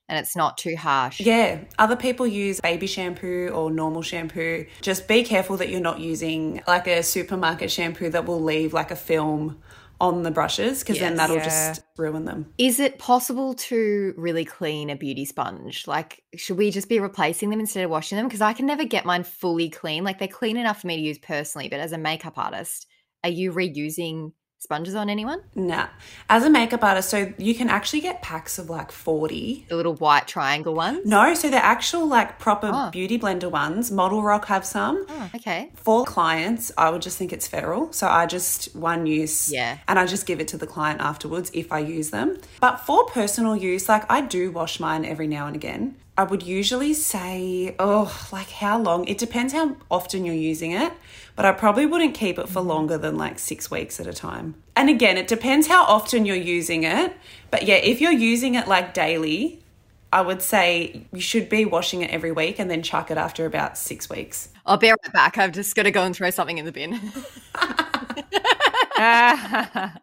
and 0.09 0.17
it's 0.17 0.35
not 0.35 0.57
too 0.57 0.75
harsh. 0.75 1.21
Yeah, 1.21 1.59
other 1.77 1.95
people 1.95 2.25
use 2.25 2.59
baby 2.59 2.87
shampoo 2.87 3.49
or 3.49 3.69
normal 3.69 4.01
shampoo. 4.01 4.65
Just 4.81 5.07
be 5.07 5.23
careful 5.23 5.55
that 5.57 5.69
you're 5.69 5.79
not 5.79 5.99
using 5.99 6.63
like 6.67 6.87
a 6.87 7.03
supermarket 7.03 7.69
shampoo 7.71 8.09
that 8.09 8.25
will 8.25 8.41
leave 8.41 8.73
like 8.73 8.89
a 8.89 8.95
film 8.95 9.61
on 10.01 10.23
the 10.23 10.31
brushes 10.31 10.79
because 10.79 10.95
yes, 10.95 11.03
then 11.03 11.17
that'll 11.17 11.37
yeah. 11.37 11.43
just 11.43 11.83
ruin 11.97 12.25
them. 12.25 12.53
Is 12.57 12.79
it 12.79 12.99
possible 12.99 13.53
to 13.55 14.13
really 14.17 14.45
clean 14.45 14.89
a 14.89 14.95
beauty 14.95 15.25
sponge? 15.25 15.87
Like, 15.87 16.23
should 16.35 16.57
we 16.57 16.71
just 16.71 16.89
be 16.89 16.99
replacing 16.99 17.49
them 17.49 17.59
instead 17.59 17.83
of 17.83 17.91
washing 17.91 18.17
them? 18.17 18.27
Because 18.27 18.41
I 18.41 18.53
can 18.53 18.65
never 18.65 18.85
get 18.85 19.05
mine 19.05 19.23
fully 19.23 19.69
clean. 19.69 20.03
Like, 20.03 20.19
they're 20.19 20.27
clean 20.27 20.57
enough 20.57 20.81
for 20.81 20.87
me 20.87 20.95
to 20.95 21.01
use 21.01 21.19
personally, 21.19 21.69
but 21.69 21.79
as 21.79 21.91
a 21.91 21.97
makeup 21.97 22.37
artist, 22.37 22.87
are 23.23 23.29
you 23.29 23.51
reusing 23.51 24.31
sponges 24.59 24.93
on 24.93 25.09
anyone? 25.09 25.41
Nah. 25.55 25.87
As 26.29 26.43
a 26.43 26.49
makeup 26.49 26.83
artist, 26.83 27.09
so 27.09 27.33
you 27.37 27.55
can 27.55 27.69
actually 27.69 28.01
get 28.01 28.21
packs 28.21 28.59
of 28.59 28.69
like 28.69 28.91
40. 28.91 29.65
The 29.69 29.75
little 29.75 29.95
white 29.95 30.27
triangle 30.27 30.75
ones? 30.75 31.05
No, 31.05 31.33
so 31.33 31.49
they're 31.49 31.61
actual 31.61 32.05
like 32.05 32.39
proper 32.39 32.69
oh. 32.71 32.89
beauty 32.91 33.17
blender 33.17 33.49
ones. 33.49 33.89
Model 33.89 34.21
Rock 34.21 34.45
have 34.47 34.65
some. 34.65 35.05
Oh, 35.07 35.29
okay. 35.35 35.71
For 35.75 36.03
clients, 36.03 36.71
I 36.77 36.89
would 36.89 37.01
just 37.01 37.17
think 37.17 37.31
it's 37.31 37.47
federal. 37.47 37.91
So 37.93 38.07
I 38.07 38.25
just 38.25 38.75
one 38.75 39.05
use. 39.05 39.51
Yeah. 39.51 39.77
And 39.87 39.97
I 39.97 40.05
just 40.05 40.25
give 40.25 40.41
it 40.41 40.47
to 40.49 40.57
the 40.57 40.67
client 40.67 40.99
afterwards 40.99 41.49
if 41.53 41.71
I 41.71 41.79
use 41.79 42.09
them. 42.09 42.37
But 42.59 42.81
for 42.81 43.05
personal 43.05 43.55
use, 43.55 43.87
like 43.87 44.09
I 44.11 44.21
do 44.21 44.51
wash 44.51 44.79
mine 44.79 45.05
every 45.05 45.27
now 45.27 45.47
and 45.47 45.55
again. 45.55 45.95
I 46.19 46.23
would 46.23 46.43
usually 46.43 46.93
say, 46.93 47.77
oh, 47.79 48.13
like 48.33 48.49
how 48.49 48.77
long? 48.77 49.07
It 49.07 49.17
depends 49.17 49.53
how 49.53 49.77
often 49.89 50.25
you're 50.25 50.35
using 50.35 50.73
it, 50.73 50.91
but 51.37 51.45
I 51.45 51.53
probably 51.53 51.85
wouldn't 51.85 52.13
keep 52.13 52.37
it 52.37 52.49
for 52.49 52.59
mm-hmm. 52.59 52.67
longer 52.67 52.97
than 52.97 53.17
like 53.17 53.39
six 53.39 53.71
weeks 53.71 54.01
at 54.01 54.05
a 54.05 54.11
time. 54.11 54.55
And 54.75 54.89
again, 54.89 55.15
it 55.15 55.29
depends 55.29 55.67
how 55.67 55.85
often 55.85 56.25
you're 56.25 56.35
using 56.35 56.83
it. 56.83 57.15
But 57.51 57.63
yeah, 57.63 57.75
if 57.75 58.01
you're 58.01 58.11
using 58.11 58.55
it 58.55 58.67
like 58.67 58.93
daily, 58.93 59.63
I 60.11 60.19
would 60.19 60.41
say 60.41 61.07
you 61.13 61.21
should 61.21 61.47
be 61.47 61.63
washing 61.63 62.01
it 62.01 62.11
every 62.11 62.33
week 62.33 62.59
and 62.59 62.69
then 62.69 62.83
chuck 62.83 63.09
it 63.09 63.17
after 63.17 63.45
about 63.45 63.77
six 63.77 64.09
weeks. 64.09 64.49
I'll 64.65 64.75
be 64.75 64.89
right 64.89 65.13
back. 65.13 65.37
I'm 65.37 65.53
just 65.53 65.73
going 65.73 65.85
to 65.85 65.91
go 65.91 66.03
and 66.03 66.13
throw 66.13 66.31
something 66.31 66.57
in 66.57 66.65
the 66.65 66.73
bin. 66.73 66.95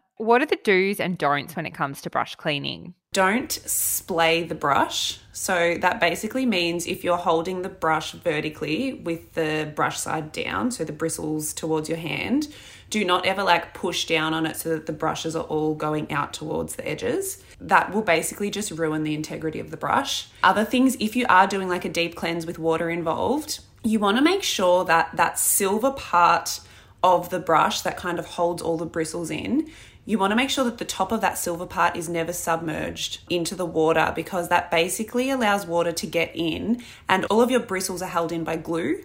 what 0.17 0.41
are 0.41 0.47
the 0.47 0.57
do's 0.63 0.99
and 0.99 1.15
don'ts 1.15 1.55
when 1.55 1.67
it 1.67 1.75
comes 1.75 2.01
to 2.01 2.09
brush 2.09 2.33
cleaning? 2.33 2.95
Don't 3.17 3.51
splay 3.51 4.43
the 4.43 4.53
brush. 4.53 5.17
So 5.31 5.75
that 5.81 5.99
basically 5.99 6.45
means 6.45 6.85
if 6.85 7.03
you're 7.03 7.17
holding 7.17 7.63
the 7.63 7.67
brush 7.67 8.11
vertically 8.11 8.93
with 8.93 9.33
the 9.33 9.71
brush 9.73 9.97
side 9.97 10.31
down, 10.31 10.69
so 10.69 10.83
the 10.83 10.93
bristles 10.93 11.51
towards 11.51 11.89
your 11.89 11.97
hand, 11.97 12.47
do 12.91 13.03
not 13.03 13.25
ever 13.25 13.41
like 13.41 13.73
push 13.73 14.05
down 14.05 14.35
on 14.35 14.45
it 14.45 14.57
so 14.57 14.69
that 14.69 14.85
the 14.85 14.93
brushes 14.93 15.35
are 15.35 15.45
all 15.45 15.73
going 15.73 16.11
out 16.11 16.31
towards 16.31 16.75
the 16.75 16.87
edges. 16.87 17.43
That 17.59 17.91
will 17.91 18.03
basically 18.03 18.51
just 18.51 18.69
ruin 18.69 19.01
the 19.01 19.15
integrity 19.15 19.59
of 19.59 19.71
the 19.71 19.77
brush. 19.77 20.27
Other 20.43 20.63
things, 20.63 20.95
if 20.99 21.15
you 21.15 21.25
are 21.27 21.47
doing 21.47 21.67
like 21.67 21.85
a 21.85 21.89
deep 21.89 22.15
cleanse 22.15 22.45
with 22.45 22.59
water 22.59 22.87
involved, 22.87 23.61
you 23.83 23.97
want 23.97 24.17
to 24.17 24.23
make 24.23 24.43
sure 24.43 24.85
that 24.85 25.15
that 25.15 25.39
silver 25.39 25.89
part 25.89 26.59
of 27.03 27.31
the 27.31 27.39
brush 27.39 27.81
that 27.81 27.97
kind 27.97 28.19
of 28.19 28.27
holds 28.27 28.61
all 28.61 28.77
the 28.77 28.85
bristles 28.85 29.31
in 29.31 29.71
you 30.07 30.17
want 30.17 30.31
to 30.31 30.37
make 30.37 30.49
sure 30.49 30.63
that 30.63 30.77
the 30.77 30.85
top 30.85 31.11
of 31.11 31.19
that 31.19 31.37
silver 31.37 31.65
part 31.65 31.97
is 31.97 32.07
never 32.07 32.31
submerged 32.31 33.19
into 33.29 33.55
the 33.55 33.65
water 33.65 34.13
because 34.15 34.47
that 34.47 34.71
basically 34.71 35.29
allows 35.29 35.67
water 35.67 35.91
to 35.91 36.07
get 36.07 36.31
in 36.33 36.81
and 37.09 37.25
all 37.25 37.41
of 37.41 37.51
your 37.51 37.59
bristles 37.59 38.01
are 38.01 38.07
held 38.07 38.31
in 38.31 38.45
by 38.45 38.55
glue. 38.55 39.03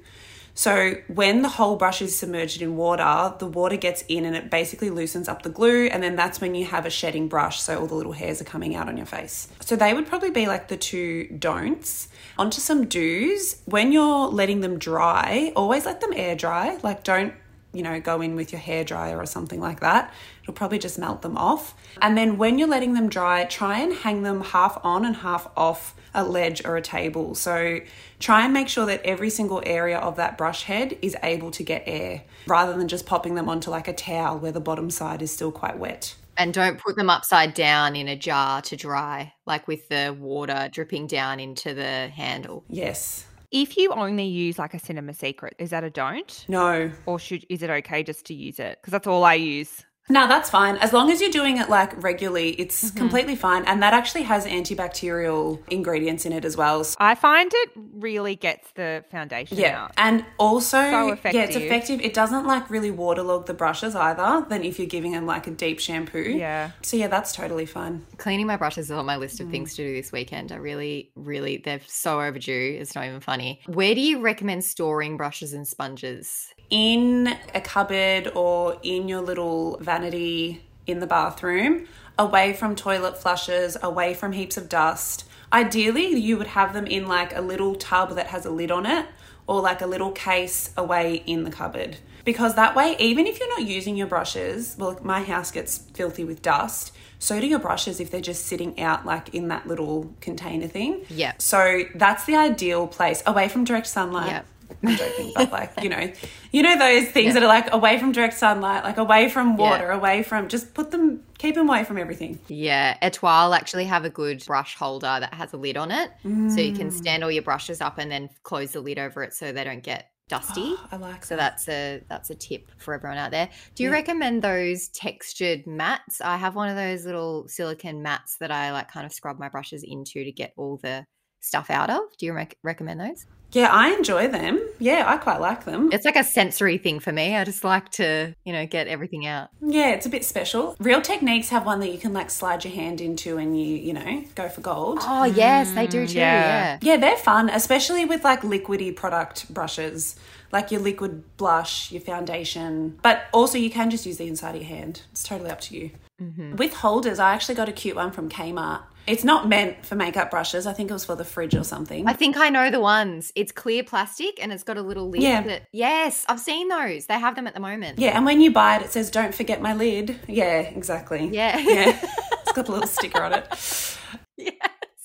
So 0.55 0.95
when 1.09 1.43
the 1.43 1.49
whole 1.49 1.75
brush 1.75 2.03
is 2.03 2.17
submerged 2.17 2.62
in 2.62 2.77
water, 2.77 3.35
the 3.38 3.47
water 3.47 3.77
gets 3.77 4.05
in 4.07 4.25
and 4.25 4.37
it 4.37 4.49
basically 4.49 4.91
loosens 4.91 5.29
up 5.29 5.43
the 5.43 5.49
glue 5.49 5.87
and 5.87 6.01
then 6.05 6.15
that's 6.15 6.41
when 6.41 6.55
you 6.55 6.67
have 6.67 6.87
a 6.87 6.91
shedding 6.91 7.27
brush 7.27 7.61
so 7.61 7.81
all 7.81 7.88
the 7.88 7.97
little 7.97 8.12
hairs 8.12 8.41
are 8.41 8.45
coming 8.45 8.77
out 8.77 8.87
on 8.88 8.97
your 8.97 9.07
face. 9.07 9.49
So 9.59 9.75
they 9.75 9.93
would 9.95 10.07
probably 10.07 10.31
be 10.31 10.47
like 10.47 10.69
the 10.69 10.77
two 10.77 11.27
don'ts. 11.37 12.11
Onto 12.38 12.61
some 12.61 12.87
do's. 12.87 13.61
When 13.65 13.91
you're 13.91 14.29
letting 14.29 14.61
them 14.61 14.79
dry, 14.79 15.53
always 15.57 15.85
let 15.85 16.01
them 16.01 16.12
air 16.15 16.37
dry. 16.37 16.79
Like 16.83 17.03
don't 17.03 17.35
you 17.72 17.82
know, 17.82 18.00
go 18.00 18.20
in 18.20 18.35
with 18.35 18.52
your 18.52 18.61
hair 18.61 18.85
dryer 18.85 19.16
or 19.16 19.26
something 19.26 19.61
like 19.61 19.80
that. 19.80 20.12
It'll 20.42 20.54
probably 20.54 20.78
just 20.78 20.98
melt 20.98 21.22
them 21.22 21.37
off. 21.37 21.74
And 22.00 22.16
then 22.16 22.37
when 22.37 22.58
you're 22.58 22.68
letting 22.68 22.94
them 22.94 23.08
dry, 23.08 23.44
try 23.44 23.78
and 23.78 23.92
hang 23.92 24.22
them 24.22 24.42
half 24.42 24.78
on 24.85 25.04
and 25.04 25.16
half 25.16 25.48
off 25.56 25.94
a 26.14 26.24
ledge 26.24 26.64
or 26.64 26.76
a 26.76 26.82
table. 26.82 27.35
So 27.35 27.80
try 28.18 28.44
and 28.44 28.52
make 28.52 28.68
sure 28.68 28.87
that 28.87 29.02
every 29.04 29.30
single 29.30 29.62
area 29.64 29.98
of 29.98 30.16
that 30.16 30.37
brush 30.37 30.64
head 30.64 30.98
is 31.00 31.16
able 31.22 31.50
to 31.52 31.62
get 31.62 31.85
air 31.87 32.24
rather 32.46 32.76
than 32.76 32.88
just 32.88 33.06
popping 33.06 33.35
them 33.35 33.48
onto 33.48 33.70
like 33.70 33.88
a 33.88 33.94
towel 33.94 34.38
where 34.38 34.52
the 34.52 34.61
bottom 34.61 34.90
side 34.90 35.22
is 35.22 35.30
still 35.30 35.52
quite 35.52 35.78
wet. 35.78 36.14
And 36.37 36.54
don't 36.54 36.78
put 36.78 36.96
them 36.96 37.11
upside 37.11 37.52
down 37.54 37.94
in 37.94 38.08
a 38.08 38.16
jar 38.16 38.62
to 38.62 38.76
dry, 38.76 39.35
like 39.46 39.68
with 39.68 39.88
the 39.88 40.16
water 40.18 40.68
dripping 40.72 41.06
down 41.06 41.40
into 41.40 41.74
the 41.74 42.08
handle. 42.08 42.64
Yes. 42.68 43.26
If 43.53 43.77
you 43.77 43.93
only 43.93 44.25
use 44.25 44.59
like 44.59 44.73
a 44.73 44.79
cinema 44.79 45.12
secret, 45.12 45.55
is 45.59 45.71
that 45.71 45.85
a 45.85 45.91
don't? 45.91 46.47
No. 46.49 46.91
Or 47.05 47.19
should 47.19 47.45
is 47.51 47.62
it 47.62 47.69
okay 47.69 48.03
just 48.03 48.25
to 48.27 48.35
use 48.35 48.59
it? 48.59 48.79
Because 48.81 48.93
that's 48.93 49.07
all 49.07 49.25
I 49.25 49.35
use. 49.35 49.85
No, 50.09 50.27
that's 50.27 50.51
fine. 50.51 50.77
As 50.77 50.93
long 50.93 51.11
as 51.11 51.21
you're 51.21 51.31
doing 51.31 51.59
it 51.59 51.69
like 51.69 52.03
regularly, 52.03 52.51
it's 52.51 52.85
mm-hmm. 52.85 52.97
completely 52.99 53.37
fine. 53.37 53.65
And 53.65 53.83
that 53.83 53.95
actually 53.95 54.23
has 54.23 54.47
antibacterial 54.47 55.61
ingredients 55.71 56.27
in 56.27 56.33
it 56.33 56.45
as 56.45 56.57
well. 56.57 56.85
So 56.85 56.97
I 56.99 57.15
find 57.15 57.51
it 57.55 57.71
really 57.95 58.35
gets 58.37 58.71
the 58.73 59.05
foundation 59.11 59.59
yeah. 59.59 59.85
out. 59.85 59.93
And 59.97 60.25
also, 60.38 60.79
so 60.79 61.17
yeah, 61.33 61.43
it's 61.45 61.57
effective. 61.57 62.01
It 62.01 62.15
doesn't 62.15 62.47
like 62.47 62.69
really 62.69 62.91
waterlog 62.91 63.47
the 63.47 63.55
brushes 63.55 63.95
either 63.95 64.45
than 64.49 64.65
if 64.65 64.79
you're 64.79 64.88
giving 64.88 65.12
them 65.12 65.27
like 65.27 65.47
a 65.47 65.51
deep 65.51 65.79
shampoo. 65.79 66.23
Yeah. 66.37 66.73
So 66.83 66.97
yeah, 66.97 67.09
that's 67.09 67.33
totally 67.33 67.67
fine. 67.67 68.05
Cleaning 68.19 68.47
my 68.47 68.57
brushes 68.57 68.87
is 68.87 68.91
on 68.91 69.07
my 69.07 69.17
list 69.17 69.41
of 69.41 69.47
mm. 69.47 69.53
things 69.53 69.77
to 69.77 69.85
do 69.85 69.95
this 69.95 70.12
weekend. 70.12 70.53
I 70.53 70.57
really, 70.57 71.11
really, 71.15 71.59
they're 71.59 71.81
so 71.87 72.21
overdue. 72.21 72.77
It's 72.81 72.95
not 72.95 73.07
even 73.07 73.21
funny. 73.21 73.61
Where 73.67 73.95
do 73.95 74.01
you 74.01 74.21
recommend 74.21 74.65
storing 74.65 75.17
brushes 75.17 75.53
and 75.53 75.67
sponges? 75.67 76.53
In 76.72 77.37
a 77.54 77.61
cupboard 77.61 78.32
or 78.35 78.78
in 78.82 79.06
your 79.06 79.20
little 79.20 79.76
vanity 79.78 80.64
in 80.87 81.00
the 81.00 81.06
bathroom, 81.06 81.87
away 82.18 82.54
from 82.54 82.74
toilet 82.74 83.20
flushes, 83.20 83.76
away 83.82 84.14
from 84.14 84.32
heaps 84.32 84.56
of 84.56 84.70
dust. 84.70 85.26
Ideally, 85.52 86.16
you 86.16 86.38
would 86.38 86.46
have 86.48 86.72
them 86.72 86.87
in 86.87 87.06
like 87.06 87.37
a 87.37 87.42
little 87.42 87.74
tub 87.74 88.16
that 88.16 88.28
has 88.28 88.46
a 88.46 88.50
lid 88.50 88.70
on 88.70 88.87
it 88.87 89.06
or 89.46 89.61
like 89.61 89.82
a 89.82 89.87
little 89.87 90.12
case 90.12 90.70
away 90.74 91.22
in 91.26 91.44
the 91.44 91.50
cupboard. 91.50 91.98
Because 92.24 92.54
that 92.54 92.74
way, 92.74 92.96
even 92.98 93.26
if 93.26 93.38
you're 93.38 93.50
not 93.50 93.68
using 93.68 93.94
your 93.94 94.06
brushes, 94.06 94.74
well, 94.78 94.98
my 95.02 95.22
house 95.22 95.50
gets 95.50 95.76
filthy 95.76 96.24
with 96.24 96.40
dust. 96.40 96.92
So 97.18 97.38
do 97.38 97.46
your 97.46 97.58
brushes 97.58 98.00
if 98.00 98.11
they're 98.11 98.20
just 98.20 98.46
sitting 98.46 98.80
out 98.80 99.04
like 99.04 99.35
in 99.35 99.48
that 99.48 99.66
little 99.66 100.14
container 100.22 100.68
thing. 100.68 101.04
Yeah. 101.11 101.35
So 101.37 101.82
that's 101.94 102.24
the 102.24 102.37
ideal 102.37 102.87
place 102.87 103.22
away 103.26 103.48
from 103.48 103.64
direct 103.64 103.88
sunlight. 103.88 104.30
Yeah. 104.30 104.42
I'm 104.82 104.96
joking, 104.96 105.32
but 105.35 105.52
like, 105.52 105.72
you 105.82 105.88
know, 105.88 106.12
you 106.50 106.62
know 106.62 106.78
those 106.78 107.08
things 107.08 107.28
yeah. 107.28 107.32
that 107.35 107.42
are 107.42 107.48
like 107.48 107.72
away 107.72 107.98
from 107.98 108.12
direct 108.12 108.35
sunlight, 108.35 108.85
like 108.85 108.98
away 108.98 109.28
from 109.28 109.56
water, 109.56 109.88
yeah. 109.88 109.96
away 109.96 110.22
from 110.22 110.48
just 110.48 110.74
put 110.74 110.90
them 110.90 111.22
keep 111.38 111.54
them 111.56 111.68
away 111.68 111.85
from 111.85 111.98
everything. 111.98 112.38
Yeah. 112.48 112.96
Etoile 113.02 113.54
actually 113.54 113.85
have 113.87 114.04
a 114.04 114.11
good 114.11 114.44
brush 114.46 114.76
holder 114.76 115.18
that 115.20 115.35
has 115.35 115.52
a 115.52 115.56
lid 115.56 115.76
on 115.76 115.90
it. 115.90 116.12
Mm. 116.24 116.50
So 116.52 116.61
you 116.61 116.72
can 116.72 116.88
mm. 116.88 116.92
stand 116.92 117.24
all 117.24 117.30
your 117.30 117.42
brushes 117.42 117.80
up 117.80 117.98
and 117.98 118.11
then 118.11 118.30
close 118.44 118.72
the 118.72 118.80
lid 118.80 118.98
over 118.98 119.22
it 119.22 119.35
so 119.35 119.52
they 119.52 119.64
don't 119.64 119.82
get 119.82 120.12
dusty. 120.28 120.74
Oh, 120.76 120.88
I 120.92 120.96
like 120.96 121.24
so 121.24 121.37
that. 121.37 121.58
that's 121.58 121.68
a 121.68 122.02
that's 122.08 122.30
a 122.30 122.35
tip 122.35 122.70
for 122.78 122.94
everyone 122.94 123.18
out 123.18 123.32
there. 123.32 123.48
Do 123.74 123.82
you 123.82 123.90
yeah. 123.90 123.96
recommend 123.96 124.42
those 124.42 124.88
textured 124.88 125.66
mats? 125.66 126.20
I 126.20 126.37
have 126.37 126.54
one 126.54 126.68
of 126.68 126.76
those 126.76 127.04
little 127.04 127.48
silicone 127.48 128.02
mats 128.02 128.37
that 128.38 128.50
I 128.50 128.72
like 128.72 128.90
kind 128.90 129.04
of 129.04 129.12
scrub 129.12 129.38
my 129.38 129.48
brushes 129.48 129.85
into 129.87 130.24
to 130.24 130.32
get 130.32 130.52
all 130.56 130.78
the 130.82 131.04
stuff 131.40 131.70
out 131.70 131.90
of. 131.90 132.00
Do 132.18 132.26
you 132.26 132.32
rec- 132.32 132.56
recommend 132.62 133.00
those? 133.00 133.26
Yeah, 133.53 133.69
I 133.71 133.91
enjoy 133.91 134.29
them. 134.29 134.67
Yeah, 134.79 135.05
I 135.07 135.19
quite 135.19 135.41
like 135.41 135.65
them. 135.65 135.91
It's 135.93 136.05
like 136.05 136.17
a 136.17 136.25
sensory 136.25 136.79
thing 136.79 137.01
for 137.01 137.12
me. 137.12 137.37
I 137.37 137.45
just 137.45 137.65
like 137.65 137.91
to, 137.93 138.35
you 138.45 138.53
know, 138.53 138.67
get 138.67 138.88
everything 138.88 139.27
out. 139.27 139.51
Yeah, 139.61 139.91
it's 139.91 140.07
a 140.07 140.09
bit 140.09 140.25
special. 140.25 140.75
Real 140.81 141.03
Techniques 141.03 141.51
have 141.51 141.67
one 141.67 141.81
that 141.81 141.93
you 141.93 141.99
can 141.99 142.12
like 142.12 142.31
slide 142.31 142.65
your 142.65 142.73
hand 142.73 143.01
into 143.01 143.37
and 143.37 143.59
you, 143.59 143.77
you 143.77 143.93
know, 143.93 144.25
go 144.35 144.49
for 144.49 144.62
gold. 144.62 144.99
Oh, 145.03 145.25
yes, 145.25 145.73
they 145.73 145.87
do 145.87 146.07
too. 146.07 146.19
Yeah. 146.19 146.79
yeah. 146.83 146.93
Yeah, 146.93 146.97
they're 146.97 147.17
fun, 147.17 147.51
especially 147.51 148.05
with 148.05 148.25
like 148.25 148.41
liquidy 148.43 148.95
product 148.95 149.53
brushes, 149.53 150.17
like 150.51 150.71
your 150.71 150.81
liquid 150.81 151.37
blush, 151.37 151.93
your 151.93 152.01
foundation. 152.01 152.99
But 153.03 153.25
also 153.33 153.59
you 153.59 153.71
can 153.71 153.91
just 153.91 154.07
use 154.07 154.17
the 154.17 154.27
inside 154.27 154.55
of 154.55 154.62
your 154.62 154.71
hand. 154.71 155.03
It's 155.12 155.23
totally 155.23 155.51
up 155.51 155.61
to 155.62 155.77
you. 155.77 155.91
Mm-hmm. 156.21 156.57
With 156.57 156.75
holders, 156.75 157.19
I 157.19 157.35
actually 157.35 157.57
got 157.57 157.69
a 157.69 157.73
cute 157.73 157.97
one 157.97 158.12
from 158.12 158.29
Kmart 158.29 158.83
it's 159.07 159.25
not 159.25 159.49
meant 159.49 159.85
for 159.85 159.95
makeup 159.95 160.31
brushes. 160.31 160.67
I 160.67 160.73
think 160.73 160.91
it 160.91 160.93
was 160.93 161.05
for 161.05 161.17
the 161.17 161.25
fridge 161.25 161.55
or 161.55 161.65
something. 161.65 162.07
I 162.07 162.12
think 162.12 162.37
I 162.37 162.49
know 162.49 162.71
the 162.71 162.81
ones. 162.81 163.33
It's 163.35 163.53
clear 163.53 163.83
plastic 163.83 164.43
and 164.43 164.53
it's 164.53 164.62
got 164.62 164.77
a 164.77 164.83
little 164.83 165.09
lid. 165.09 165.23
Yeah. 165.23 165.43
That, 165.43 165.62
yes, 165.73 166.25
I've 166.29 166.41
seen 166.41 166.69
those. 166.69 167.07
They 167.07 167.19
have 167.19 167.35
them 167.35 167.47
at 167.47 167.55
the 167.55 167.61
moment. 167.61 167.99
Yeah, 167.99 168.17
and 168.17 168.25
when 168.25 168.41
you 168.41 168.53
buy 168.53 168.77
it, 168.77 168.83
it 168.83 168.93
says 168.93 169.11
"Don't 169.11 169.35
forget 169.35 169.61
my 169.61 169.75
lid." 169.75 170.19
Yeah, 170.29 170.61
exactly. 170.61 171.29
Yeah, 171.33 171.59
yeah. 171.59 171.99
it's 172.43 172.53
got 172.53 172.69
a 172.69 172.73
little 172.73 172.88
sticker 172.88 173.23
on 173.23 173.33
it. 173.35 173.99
Yes. 174.38 174.57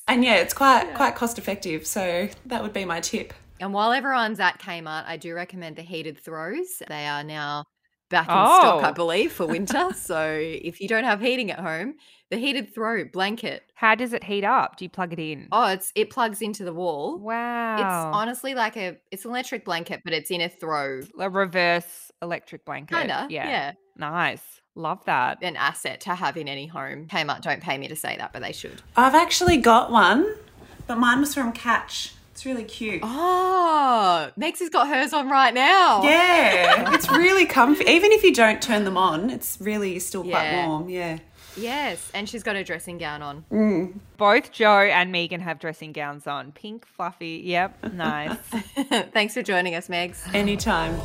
And 0.08 0.24
yeah, 0.24 0.36
it's 0.36 0.54
quite 0.54 0.96
quite 0.96 1.14
cost 1.14 1.38
effective. 1.38 1.86
So 1.86 2.30
that 2.46 2.64
would 2.64 2.74
be 2.74 2.86
my 2.86 3.02
tip. 3.02 3.34
And 3.60 3.74
while 3.74 3.92
everyone's 3.92 4.40
at 4.40 4.60
Kmart, 4.60 5.06
I 5.06 5.18
do 5.18 5.34
recommend 5.36 5.76
the 5.76 5.82
heated 5.82 6.18
throws. 6.18 6.82
They 6.88 7.06
are 7.06 7.24
now 7.24 7.66
back 8.10 8.28
in 8.28 8.32
stock, 8.34 8.84
I 8.84 8.90
Oh. 8.90 8.94
believe, 8.94 9.32
for 9.32 9.46
winter. 9.58 9.90
so 9.96 10.38
if 10.40 10.80
you 10.82 10.88
don't 10.88 11.04
have 11.04 11.20
heating 11.22 11.52
at 11.52 11.60
home, 11.60 11.96
the 12.30 12.38
heated 12.38 12.74
throw 12.74 13.06
blanket. 13.06 13.64
How 13.76 13.96
does 13.96 14.12
it 14.14 14.24
heat 14.24 14.44
up? 14.44 14.76
Do 14.78 14.86
you 14.86 14.90
plug 14.90 15.14
it 15.14 15.20
in? 15.20 15.48
Oh, 15.52 15.68
it's 15.68 15.92
it 15.96 16.10
plugs 16.10 16.42
into 16.42 16.64
the 16.66 16.74
wall. 16.74 17.18
wow. 17.20 17.76
It's 17.76 18.16
honestly 18.18 18.54
like 18.54 18.76
a 18.76 18.98
it's 19.12 19.24
an 19.26 19.32
electric 19.32 19.64
blanket, 19.66 20.02
but 20.04 20.14
it's 20.14 20.30
in 20.32 20.42
a 20.42 20.50
throw. 20.50 21.02
a 21.20 21.30
reverse 21.30 22.12
electric 22.22 22.66
blanket. 22.66 22.96
Kinda. 22.98 23.28
Yeah. 23.30 23.48
yeah. 23.48 23.72
Nice. 23.96 24.42
Love 24.76 25.04
that. 25.06 25.38
An 25.42 25.56
asset 25.56 26.02
to 26.02 26.14
have 26.16 26.38
in 26.38 26.48
any 26.48 26.68
home. 26.68 27.08
Kmart 27.08 27.42
don't 27.42 27.62
pay 27.62 27.78
me 27.78 27.88
to 27.88 27.96
say 27.96 28.16
that, 28.18 28.32
but 28.34 28.42
they 28.42 28.52
should. 28.52 28.82
I've 28.96 29.16
actually 29.16 29.58
got 29.58 29.90
one, 29.92 30.36
but 30.86 30.98
mine 31.00 31.20
was 31.22 31.34
from 31.34 31.52
Catch. 31.54 32.14
It's 32.38 32.46
really 32.46 32.66
cute. 32.66 33.00
Oh, 33.02 34.30
Megs 34.40 34.60
has 34.60 34.70
got 34.70 34.88
hers 34.88 35.12
on 35.12 35.28
right 35.28 35.52
now. 35.56 36.04
Yeah, 36.04 36.94
it's 36.94 37.10
really 37.10 37.48
comfy. 37.48 37.84
Even 37.86 38.12
if 38.12 38.22
you 38.24 38.32
don't 38.32 38.62
turn 38.62 38.84
them 38.84 38.96
on, 38.96 39.32
it's 39.32 39.58
really 39.60 39.98
still 39.98 40.22
quite 40.22 40.44
Yeah. 40.44 40.68
warm. 40.68 40.88
Yeah. 40.88 41.18
Yes, 41.56 42.12
and 42.14 42.30
she's 42.30 42.44
got 42.44 42.56
a 42.56 42.64
dressing 42.64 43.00
gown 43.00 43.24
on. 43.24 43.44
Mm. 43.52 43.94
Both 44.18 44.52
Jo 44.52 44.82
and 44.82 45.12
Megan 45.12 45.42
have 45.42 45.58
dressing 45.58 45.94
gowns 45.94 46.28
on. 46.28 46.52
Pink, 46.52 46.86
fluffy. 46.86 47.42
Yep. 47.44 47.94
Nice. 47.94 48.38
Thanks 49.14 49.34
for 49.34 49.42
joining 49.42 49.74
us, 49.74 49.88
Megs. 49.88 50.32
Anytime. 50.36 50.96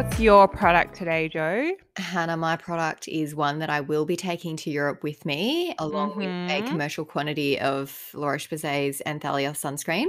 What's 0.00 0.18
your 0.18 0.48
product 0.48 0.94
today, 0.94 1.28
Jo? 1.28 1.76
Hannah, 1.96 2.38
my 2.38 2.56
product 2.56 3.06
is 3.06 3.34
one 3.34 3.58
that 3.58 3.68
I 3.68 3.82
will 3.82 4.06
be 4.06 4.16
taking 4.16 4.56
to 4.56 4.70
Europe 4.70 5.02
with 5.02 5.26
me, 5.26 5.74
along 5.78 6.16
with 6.16 6.28
a 6.28 6.62
Mhm. 6.62 6.68
commercial 6.68 7.04
quantity 7.04 7.60
of 7.60 8.08
La 8.14 8.28
Roche 8.28 8.48
Posay's 8.48 9.02
Anthelios 9.04 9.58
sunscreen. 9.58 10.06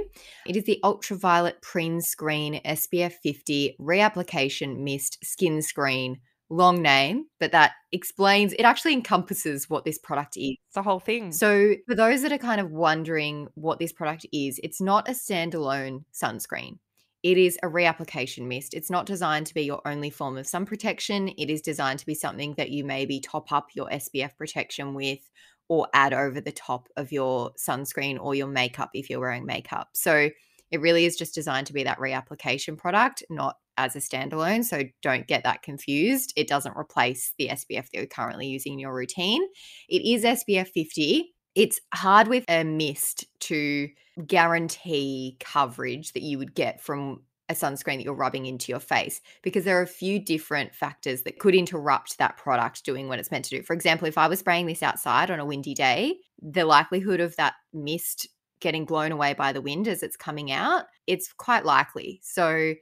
It 0.48 0.56
is 0.56 0.64
the 0.64 0.80
Ultra 0.82 1.18
Violette 1.18 1.62
Preen 1.62 2.00
Screen 2.00 2.62
SPF 2.64 3.16
50 3.22 3.76
Reapplication 3.82 4.78
Mist 4.78 5.18
Skin 5.26 5.62
Screen. 5.62 6.22
Long 6.50 6.82
name, 6.82 7.26
but 7.42 7.52
that 7.52 7.74
explains, 7.92 8.54
it 8.54 8.64
actually 8.64 8.94
encompasses 8.94 9.70
what 9.70 9.84
this 9.84 9.98
product 9.98 10.38
is. 10.38 10.56
It's 10.68 10.76
the 10.76 10.84
whole 10.84 11.02
thing. 11.02 11.34
So, 11.34 11.76
for 11.86 11.96
those 11.96 12.22
that 12.22 12.32
are 12.32 12.38
kind 12.38 12.62
of 12.62 12.72
wondering 12.72 13.50
what 13.56 13.80
this 13.80 13.92
product 13.92 14.26
is, 14.32 14.58
it's 14.64 14.80
not 14.80 15.10
a 15.10 15.12
standalone 15.12 16.06
sunscreen. 16.14 16.80
It 17.24 17.38
is 17.38 17.58
a 17.62 17.68
reapplication 17.68 18.48
mist. 18.48 18.74
It's 18.74 18.90
not 18.90 19.06
designed 19.06 19.46
to 19.48 19.54
be 19.54 19.62
your 19.62 19.82
only 19.86 20.10
form 20.10 20.38
of 20.38 20.48
sun 20.48 20.66
protection. 20.66 21.28
It 21.30 21.50
is 21.52 21.62
designed 21.62 22.00
to 22.00 22.06
be 22.06 22.16
something 22.16 22.56
that 22.58 22.72
you 22.72 22.84
maybe 22.84 23.20
top 23.20 23.52
up 23.52 23.70
your 23.76 23.88
SPF 23.90 24.36
protection 24.38 24.96
with 24.96 25.30
or 25.70 25.88
add 25.94 26.14
over 26.14 26.42
the 26.42 26.52
top 26.52 26.90
of 26.98 27.12
your 27.12 27.52
sunscreen 27.54 28.20
or 28.20 28.34
your 28.34 28.48
makeup 28.48 28.90
if 28.94 29.10
you're 29.10 29.20
wearing 29.20 29.46
makeup. 29.46 29.90
So, 29.94 30.30
it 30.72 30.80
really 30.80 31.06
is 31.06 31.18
just 31.18 31.36
designed 31.36 31.68
to 31.68 31.74
be 31.74 31.84
that 31.84 32.00
reapplication 32.00 32.78
product, 32.78 33.24
not 33.30 33.58
as 33.78 33.96
a 33.96 34.00
standalone. 34.00 34.64
So, 34.64 34.84
don't 35.04 35.28
get 35.28 35.44
that 35.44 35.62
confused. 35.62 36.34
It 36.36 36.48
doesn't 36.48 36.76
replace 36.76 37.34
the 37.38 37.50
SPF 37.50 37.92
that 37.92 37.94
you're 37.94 38.06
currently 38.08 38.48
using 38.48 38.74
in 38.74 38.80
your 38.80 38.96
routine. 38.96 39.46
It 39.88 40.02
is 40.02 40.24
SPF 40.24 40.70
50. 40.70 41.34
It's 41.56 41.80
hard 41.94 42.28
with 42.28 42.46
a 42.48 42.64
mist 42.64 43.26
to 43.42 43.90
guarantee 44.28 45.38
coverage 45.40 46.14
that 46.14 46.24
you 46.24 46.38
would 46.38 46.54
get 46.54 46.82
from 46.82 47.22
a 47.50 47.54
sunscreen 47.54 47.98
that 47.98 48.04
you're 48.04 48.14
rubbing 48.14 48.46
into 48.46 48.72
your 48.72 48.80
face 48.80 49.22
because 49.44 49.66
there 49.66 49.78
are 49.78 49.84
a 49.84 49.88
few 49.88 50.20
different 50.20 50.74
factors 50.74 51.24
that 51.24 51.38
could 51.38 51.54
interrupt 51.54 52.18
that 52.18 52.38
product 52.38 52.86
doing 52.86 53.10
what 53.10 53.20
it's 53.20 53.30
meant 53.30 53.46
to 53.46 53.58
do. 53.58 53.62
For 53.62 53.74
example, 53.74 54.08
if 54.08 54.18
I 54.18 54.28
was 54.28 54.40
spraying 54.40 54.66
this 54.68 54.82
outside 54.82 55.30
on 55.30 55.40
a 55.40 55.46
windy 55.46 55.74
day, 55.74 56.18
the 56.42 56.64
likelihood 56.66 57.20
of 57.20 57.36
that 57.36 57.56
mist 57.74 58.28
getting 58.62 58.86
blown 58.86 59.12
away 59.12 59.34
by 59.34 59.52
the 59.52 59.62
wind 59.62 59.88
as 59.88 60.02
it's 60.02 60.16
coming 60.16 60.52
out, 60.52 60.86
it's 61.08 61.34
quite 61.34 61.66
likely. 61.66 62.22
So 62.24 62.56
you've 62.56 62.78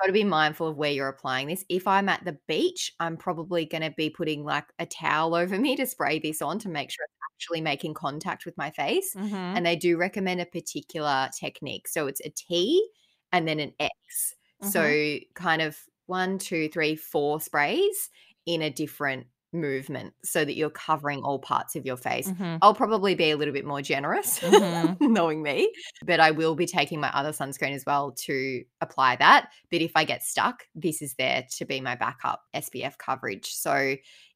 got 0.00 0.06
to 0.06 0.12
be 0.12 0.24
mindful 0.24 0.68
of 0.68 0.76
where 0.78 0.92
you're 0.92 1.08
applying 1.08 1.48
this. 1.48 1.64
If 1.68 1.86
I'm 1.86 2.08
at 2.08 2.24
the 2.24 2.38
beach, 2.46 2.92
I'm 3.00 3.16
probably 3.16 3.66
going 3.66 3.82
to 3.82 3.90
be 3.90 4.08
putting 4.08 4.44
like 4.44 4.66
a 4.78 4.86
towel 4.86 5.34
over 5.34 5.58
me 5.58 5.76
to 5.76 5.86
spray 5.86 6.18
this 6.18 6.40
on 6.40 6.58
to 6.60 6.68
make 6.68 6.90
sure 6.90 7.04
actually 7.38 7.60
making 7.60 7.94
contact 7.94 8.44
with 8.44 8.56
my 8.58 8.70
face. 8.70 9.14
Mhm. 9.14 9.32
And 9.56 9.64
they 9.64 9.76
do 9.76 9.96
recommend 9.96 10.40
a 10.40 10.46
particular 10.46 11.30
technique. 11.38 11.86
So 11.86 12.08
it's 12.08 12.20
a 12.24 12.30
T 12.30 12.88
and 13.32 13.46
then 13.46 13.60
an 13.60 13.74
X. 13.78 14.34
So 14.60 15.18
kind 15.34 15.62
of 15.62 15.78
one, 16.06 16.38
two, 16.38 16.68
three, 16.68 16.96
four 16.96 17.40
sprays 17.40 18.10
in 18.44 18.60
a 18.60 18.70
different 18.70 19.28
movement 19.52 20.14
so 20.22 20.44
that 20.44 20.54
you're 20.56 20.70
covering 20.70 21.22
all 21.22 21.38
parts 21.38 21.74
of 21.76 21.86
your 21.86 21.96
face. 21.96 22.30
Mhm. 22.30 22.58
I'll 22.62 22.74
probably 22.74 23.14
be 23.14 23.30
a 23.30 23.36
little 23.36 23.54
bit 23.54 23.64
more 23.64 23.80
generous, 23.82 24.38
Mhm. 24.40 24.96
knowing 25.00 25.42
me, 25.42 25.72
but 26.04 26.20
I 26.20 26.30
will 26.32 26.54
be 26.54 26.66
taking 26.66 27.00
my 27.00 27.10
other 27.14 27.32
sunscreen 27.32 27.72
as 27.74 27.84
well 27.86 28.12
to 28.26 28.64
apply 28.80 29.16
that. 29.16 29.50
But 29.70 29.80
if 29.80 29.92
I 29.94 30.04
get 30.04 30.22
stuck, 30.22 30.64
this 30.74 31.00
is 31.02 31.14
there 31.14 31.46
to 31.56 31.64
be 31.64 31.80
my 31.80 31.94
backup 31.94 32.42
SPF 32.54 32.98
coverage. 32.98 33.52
So 33.54 33.74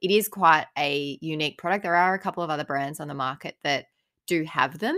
it 0.00 0.10
is 0.10 0.28
quite 0.28 0.66
a 0.78 1.18
unique 1.20 1.58
product. 1.58 1.82
There 1.82 1.94
are 1.94 2.14
a 2.14 2.18
couple 2.18 2.42
of 2.42 2.50
other 2.50 2.64
brands 2.64 3.00
on 3.00 3.08
the 3.08 3.14
market 3.14 3.56
that 3.64 3.86
do 4.26 4.44
have 4.44 4.78
them, 4.78 4.96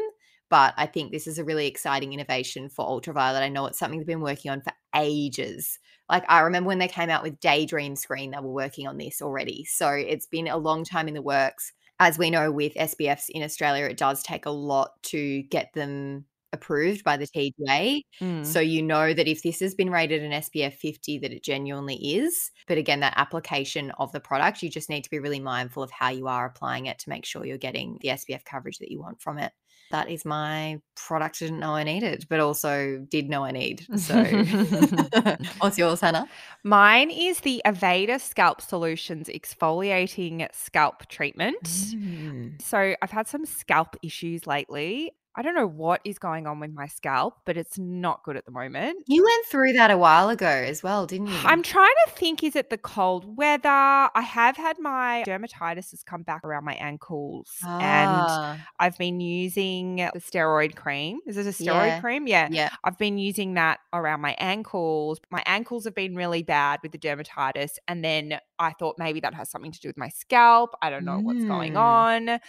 but 0.51 0.75
I 0.77 0.87
think 0.87 1.11
this 1.11 1.27
is 1.27 1.39
a 1.39 1.45
really 1.45 1.67
exciting 1.67 2.13
innovation 2.13 2.69
for 2.69 2.85
Ultra 2.87 3.15
Violette. 3.15 3.43
I 3.43 3.49
know 3.49 3.67
it's 3.67 3.79
something 3.79 3.99
they've 3.99 4.07
been 4.07 4.21
working 4.21 4.51
on 4.51 4.61
for 4.61 4.73
ages. 4.95 5.79
Like 6.09 6.25
I 6.29 6.41
remember 6.41 6.69
when 6.69 6.79
they 6.79 6.89
came 6.89 7.11
out 7.11 7.23
with 7.23 7.41
Daydream 7.41 7.97
Screen, 7.97 8.31
they 8.31 8.39
were 8.39 8.53
working 8.53 8.87
on 8.87 8.99
this 8.99 9.23
already. 9.23 9.65
So 9.65 9.91
it's 9.91 10.27
been 10.27 10.49
a 10.49 10.57
long 10.57 10.85
time 10.85 11.09
in 11.09 11.15
the 11.15 11.23
works. 11.23 11.73
As 12.01 12.19
we 12.19 12.31
know 12.31 12.51
with 12.51 12.75
SPFs 12.75 13.31
in 13.31 13.43
Australia, 13.43 13.85
it 13.85 13.97
does 13.97 14.23
take 14.23 14.47
a 14.47 14.51
lot 14.51 14.91
to 15.05 15.43
get 15.45 15.73
them 15.75 16.27
approved 16.55 17.05
by 17.05 17.19
the 17.19 17.27
TGA. 17.27 18.01
Mm. 18.21 18.47
So 18.47 18.61
you 18.61 18.83
know 18.83 19.13
that 19.13 19.29
if 19.29 19.43
this 19.43 19.61
has 19.61 19.75
been 19.75 19.91
rated 19.91 20.23
an 20.23 20.33
SPF 20.33 20.75
50, 20.75 21.19
that 21.19 21.33
it 21.33 21.45
genuinely 21.45 21.97
is. 21.97 22.51
But 22.67 22.79
again, 22.79 23.01
that 23.01 23.15
application 23.17 23.91
of 23.99 24.13
the 24.13 24.21
product, 24.21 24.63
you 24.63 24.71
just 24.71 24.89
need 24.89 25.05
to 25.05 25.11
be 25.11 25.19
really 25.19 25.41
mindful 25.41 25.83
of 25.83 25.91
how 25.91 26.09
you 26.09 26.29
are 26.29 26.47
applying 26.47 26.87
it 26.87 26.99
to 27.01 27.11
make 27.11 27.27
sure 27.27 27.45
you're 27.45 27.59
getting 27.59 27.99
the 28.01 28.09
SPF 28.09 28.45
coverage 28.45 28.79
that 28.79 28.91
you 28.91 29.01
want 29.01 29.21
from 29.21 29.39
it. 29.39 29.53
That 29.91 30.11
is 30.11 30.25
my 30.25 30.81
product 30.97 31.39
I 31.41 31.47
didn't 31.47 31.61
know 31.61 31.75
I 31.75 31.85
needed, 31.85 32.27
but 32.29 32.41
also 32.41 33.05
did 33.11 33.29
know 33.29 33.45
I 33.45 33.53
need. 33.53 33.87
So 33.99 34.23
what's 35.59 35.79
yours, 35.79 36.01
Hannah? 36.01 36.29
Mine 36.63 37.11
is 37.11 37.41
the 37.41 37.63
Aveda 37.65 38.21
Scalp 38.21 38.61
Solutions 38.61 39.29
exfoliating 39.29 40.47
scalp 40.53 41.07
treatment. 41.07 41.63
Mm. 41.63 42.61
So 42.61 42.95
I've 43.01 43.11
had 43.11 43.27
some 43.27 43.47
scalp 43.47 43.97
issues 44.03 44.47
lately. 44.47 45.13
I 45.37 45.43
don't 45.43 45.57
know 45.57 45.67
what 45.67 46.01
is 46.05 46.19
going 46.19 46.47
on 46.47 46.61
with 46.61 46.73
my 46.73 46.87
scalp, 46.87 47.39
but 47.45 47.57
it's 47.57 47.77
not 47.77 48.23
good 48.23 48.37
at 48.37 48.45
the 48.45 48.53
moment. 48.53 48.99
You 49.09 49.25
went 49.25 49.47
through 49.47 49.73
that 49.73 49.91
a 49.91 49.99
while 49.99 50.29
ago 50.29 50.47
as 50.47 50.83
well, 50.83 51.07
didn't 51.07 51.27
you? 51.33 51.39
I'm 51.45 51.63
trying 51.63 51.93
to 52.07 52.13
think 52.13 52.45
is 52.45 52.55
it 52.55 52.71
the 52.71 52.79
cold 52.79 53.37
weather? 53.37 53.69
I 53.69 54.23
have 54.23 54.57
had 54.57 54.79
my 54.79 55.25
dermatitis 55.27 55.91
has 55.91 56.03
come 56.05 56.23
back 56.23 56.45
around 56.45 56.65
my 56.65 56.75
ankles 56.75 57.51
and 57.81 58.11
Ah, 58.13 58.57
I've 58.79 58.97
been 58.97 59.21
using 59.21 59.97
the 59.97 60.21
steroid 60.21 60.77
cream. 60.77 61.19
Is 61.27 61.37
it 61.37 61.47
a 61.47 61.51
steroid 61.51 61.87
Yeah. 61.87 62.01
cream? 62.01 62.27
Yeah. 62.29 62.49
yeah. 62.53 62.71
I've 62.85 62.99
been 62.99 63.19
using 63.19 63.55
that 63.55 63.81
around 63.93 64.21
my 64.21 64.37
ankles. 64.39 65.21
My 65.31 65.43
ankles 65.47 65.85
have 65.85 65.95
been 65.97 66.15
really 66.15 66.45
bad 66.45 66.79
with 66.83 66.93
the 66.93 66.99
dermatitis. 66.99 67.73
And 67.89 68.05
then 68.05 68.39
I 68.61 68.71
thought 68.79 68.97
maybe 68.99 69.19
that 69.21 69.35
has 69.35 69.51
something 69.51 69.73
to 69.73 69.81
do 69.81 69.89
with 69.89 69.97
my 69.99 70.11
scalp. 70.11 70.71
I 70.81 70.91
don't 70.91 71.05
know 71.05 71.19
what's 71.19 71.45
going 71.45 71.73
Mm. 71.75 71.81
on. 71.81 72.41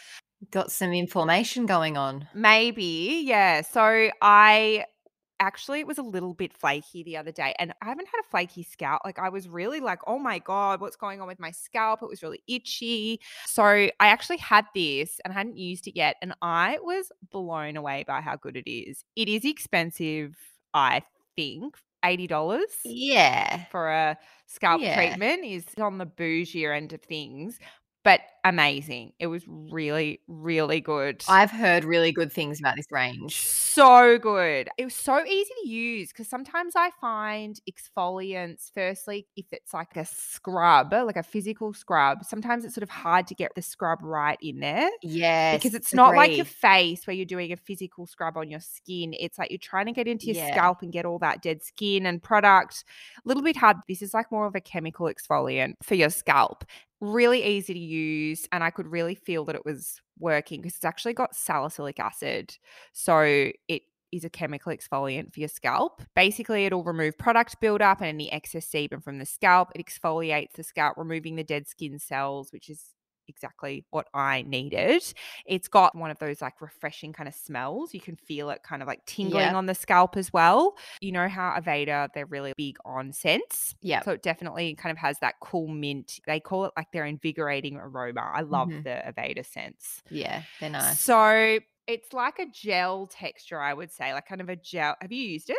Got 0.51 0.71
some 0.71 0.91
inflammation 0.93 1.65
going 1.65 1.97
on. 1.97 2.27
Maybe, 2.33 3.23
yeah. 3.25 3.61
So 3.61 4.09
I 4.21 4.85
actually 5.41 5.81
it 5.81 5.87
was 5.87 5.97
a 5.97 6.01
little 6.03 6.33
bit 6.33 6.53
flaky 6.53 7.03
the 7.03 7.17
other 7.17 7.31
day 7.31 7.53
and 7.59 7.73
I 7.81 7.85
haven't 7.87 8.07
had 8.07 8.19
a 8.21 8.29
flaky 8.29 8.63
scalp. 8.63 9.01
Like 9.05 9.19
I 9.19 9.29
was 9.29 9.47
really 9.49 9.79
like, 9.79 9.99
"Oh 10.07 10.17
my 10.19 10.39
god, 10.39 10.81
what's 10.81 10.95
going 10.95 11.21
on 11.21 11.27
with 11.27 11.39
my 11.39 11.51
scalp?" 11.51 12.01
It 12.03 12.09
was 12.09 12.23
really 12.23 12.41
itchy. 12.47 13.19
So 13.45 13.63
I 13.63 13.91
actually 13.99 14.37
had 14.37 14.65
this 14.75 15.19
and 15.23 15.33
I 15.33 15.37
hadn't 15.37 15.57
used 15.57 15.87
it 15.87 15.95
yet 15.95 16.15
and 16.21 16.33
I 16.41 16.79
was 16.81 17.11
blown 17.31 17.75
away 17.77 18.03
by 18.07 18.21
how 18.21 18.35
good 18.37 18.55
it 18.57 18.69
is. 18.69 19.03
It 19.15 19.27
is 19.29 19.45
expensive, 19.45 20.37
I 20.73 21.03
think. 21.35 21.75
$80 22.03 22.69
Yeah. 22.85 23.65
for 23.71 23.89
a 23.89 24.15
scalp 24.45 24.79
Yeah. 24.79 24.95
treatment 24.95 25.43
is 25.43 25.65
on 25.79 25.97
the 25.97 26.05
bougier 26.05 26.71
end 26.75 26.93
of 26.93 27.01
things, 27.01 27.57
but 28.05 28.21
amazing. 28.45 29.11
It 29.19 29.25
was 29.25 29.43
really, 29.47 30.21
really 30.27 30.79
good. 30.79 31.23
I've 31.27 31.49
heard 31.49 31.83
really 31.83 32.11
good 32.11 32.31
things 32.31 32.59
about 32.59 32.75
this 32.75 32.85
range. 32.91 33.35
so 33.41 34.19
good. 34.19 34.69
It 34.77 34.83
was 34.85 34.93
so 34.93 35.25
easy 35.25 35.51
to 35.63 35.67
use 35.67 36.09
because 36.09 36.27
sometimes 36.27 36.75
I 36.75 36.91
find 37.01 37.59
exfoliants, 37.67 38.71
firstly, 38.71 39.25
if 39.35 39.47
it's 39.51 39.73
like 39.73 39.97
a 39.97 40.05
scrub, 40.05 40.93
like 40.93 41.15
a 41.15 41.23
physical 41.23 41.73
scrub, 41.73 42.23
sometimes 42.23 42.63
it's 42.65 42.75
sort 42.75 42.83
of 42.83 42.89
hard 42.91 43.25
to 43.27 43.33
get 43.35 43.55
the 43.55 43.63
scrub 43.63 43.99
right 44.03 44.37
in 44.41 44.59
there. 44.59 44.91
Yes. 45.01 45.57
Because 45.63 45.73
it's 45.73 45.93
not 45.93 46.13
like 46.15 46.35
your 46.35 46.45
face 46.45 47.07
where 47.07 47.15
you're 47.15 47.25
doing 47.25 47.51
a 47.51 47.57
physical 47.57 48.05
scrub 48.05 48.37
on 48.37 48.49
your 48.51 48.59
skin. 48.59 49.15
It's 49.19 49.39
like 49.39 49.49
you're 49.49 49.57
trying 49.57 49.87
to 49.87 49.91
get 49.91 50.07
into 50.07 50.27
your 50.27 50.35
Yeah. 50.35 50.51
scalp 50.51 50.83
and 50.83 50.91
get 50.93 51.05
all 51.05 51.17
that 51.19 51.41
dead 51.41 51.63
skin 51.63 52.05
and 52.05 52.21
product. 52.21 52.83
A 53.17 53.27
little 53.27 53.41
bit 53.41 53.57
hard. 53.57 53.77
This 53.89 54.03
is 54.03 54.13
like 54.13 54.31
more 54.31 54.45
of 54.45 54.53
a 54.53 54.61
chemical 54.61 55.07
exfoliant 55.07 55.73
for 55.81 55.95
your 55.95 56.11
scalp. 56.11 56.63
Really 57.05 57.43
easy 57.43 57.73
to 57.73 57.79
use. 57.79 58.47
And 58.51 58.63
I 58.63 58.71
could 58.71 58.87
really 58.87 59.13
feel 59.13 59.45
that 59.45 59.55
it 59.55 59.63
was 59.63 60.01
working 60.17 60.61
because 60.61 60.75
it's 60.75 60.85
actually 60.85 61.13
got 61.13 61.35
salicylic 61.35 61.99
acid. 61.99 62.57
So 62.93 63.51
it 63.67 63.83
is 64.11 64.23
a 64.23 64.29
chemical 64.29 64.71
exfoliant 64.73 65.31
for 65.31 65.39
your 65.39 65.49
scalp. 65.49 66.01
Basically, 66.15 66.65
it'll 66.65 66.83
remove 66.83 67.17
product 67.17 67.61
buildup 67.61 67.99
and 67.99 68.07
any 68.07 68.31
excess 68.31 68.65
sebum 68.67 69.03
from 69.03 69.19
the 69.19 69.25
scalp. 69.25 69.69
It 69.75 69.85
exfoliates 69.85 70.53
the 70.53 70.63
scalp, 70.63 70.97
removing 70.97 71.35
the 71.35 71.43
dead 71.43 71.67
skin 71.67 71.99
cells, 71.99 72.51
which 72.51 72.69
is 72.69 72.95
exactly 73.27 73.85
what 73.91 74.07
I 74.13 74.43
needed. 74.43 75.03
It's 75.45 75.67
got 75.67 75.95
one 75.95 76.11
of 76.11 76.19
those 76.19 76.41
like 76.41 76.61
refreshing 76.61 77.13
kind 77.13 77.27
of 77.27 77.35
smells. 77.35 77.93
You 77.93 77.99
can 78.01 78.15
feel 78.15 78.49
it 78.49 78.61
kind 78.63 78.81
of 78.81 78.87
like 78.87 79.05
tingling 79.05 79.41
Yeah. 79.41 79.55
on 79.55 79.65
the 79.65 79.75
scalp 79.75 80.17
as 80.17 80.31
well. 80.33 80.75
You 81.01 81.11
know 81.11 81.27
how 81.27 81.55
Aveda, 81.59 82.09
they're 82.13 82.25
really 82.25 82.53
big 82.57 82.77
on 82.85 83.11
scents. 83.11 83.75
Yeah. 83.81 84.01
So 84.03 84.11
it 84.11 84.21
definitely 84.23 84.75
kind 84.75 84.91
of 84.91 84.97
has 84.97 85.19
that 85.19 85.35
cool 85.41 85.67
mint. 85.67 86.19
They 86.25 86.39
call 86.39 86.65
it 86.65 86.73
like 86.77 86.91
their 86.91 87.05
invigorating 87.05 87.77
aroma. 87.77 88.31
I 88.33 88.41
love 88.41 88.69
Mhm. 88.69 88.83
the 88.83 89.03
Aveda 89.13 89.45
scents. 89.45 90.01
Yeah, 90.09 90.43
they're 90.59 90.69
nice. 90.69 90.99
So 90.99 91.59
it's 91.87 92.13
like 92.13 92.39
a 92.39 92.47
gel 92.47 93.07
texture, 93.07 93.59
I 93.61 93.73
would 93.73 93.91
say, 93.91 94.13
like 94.13 94.25
kind 94.27 94.41
of 94.41 94.49
a 94.49 94.55
gel. 94.55 94.95
Have 95.01 95.11
you 95.11 95.21
used 95.21 95.49
it? 95.49 95.57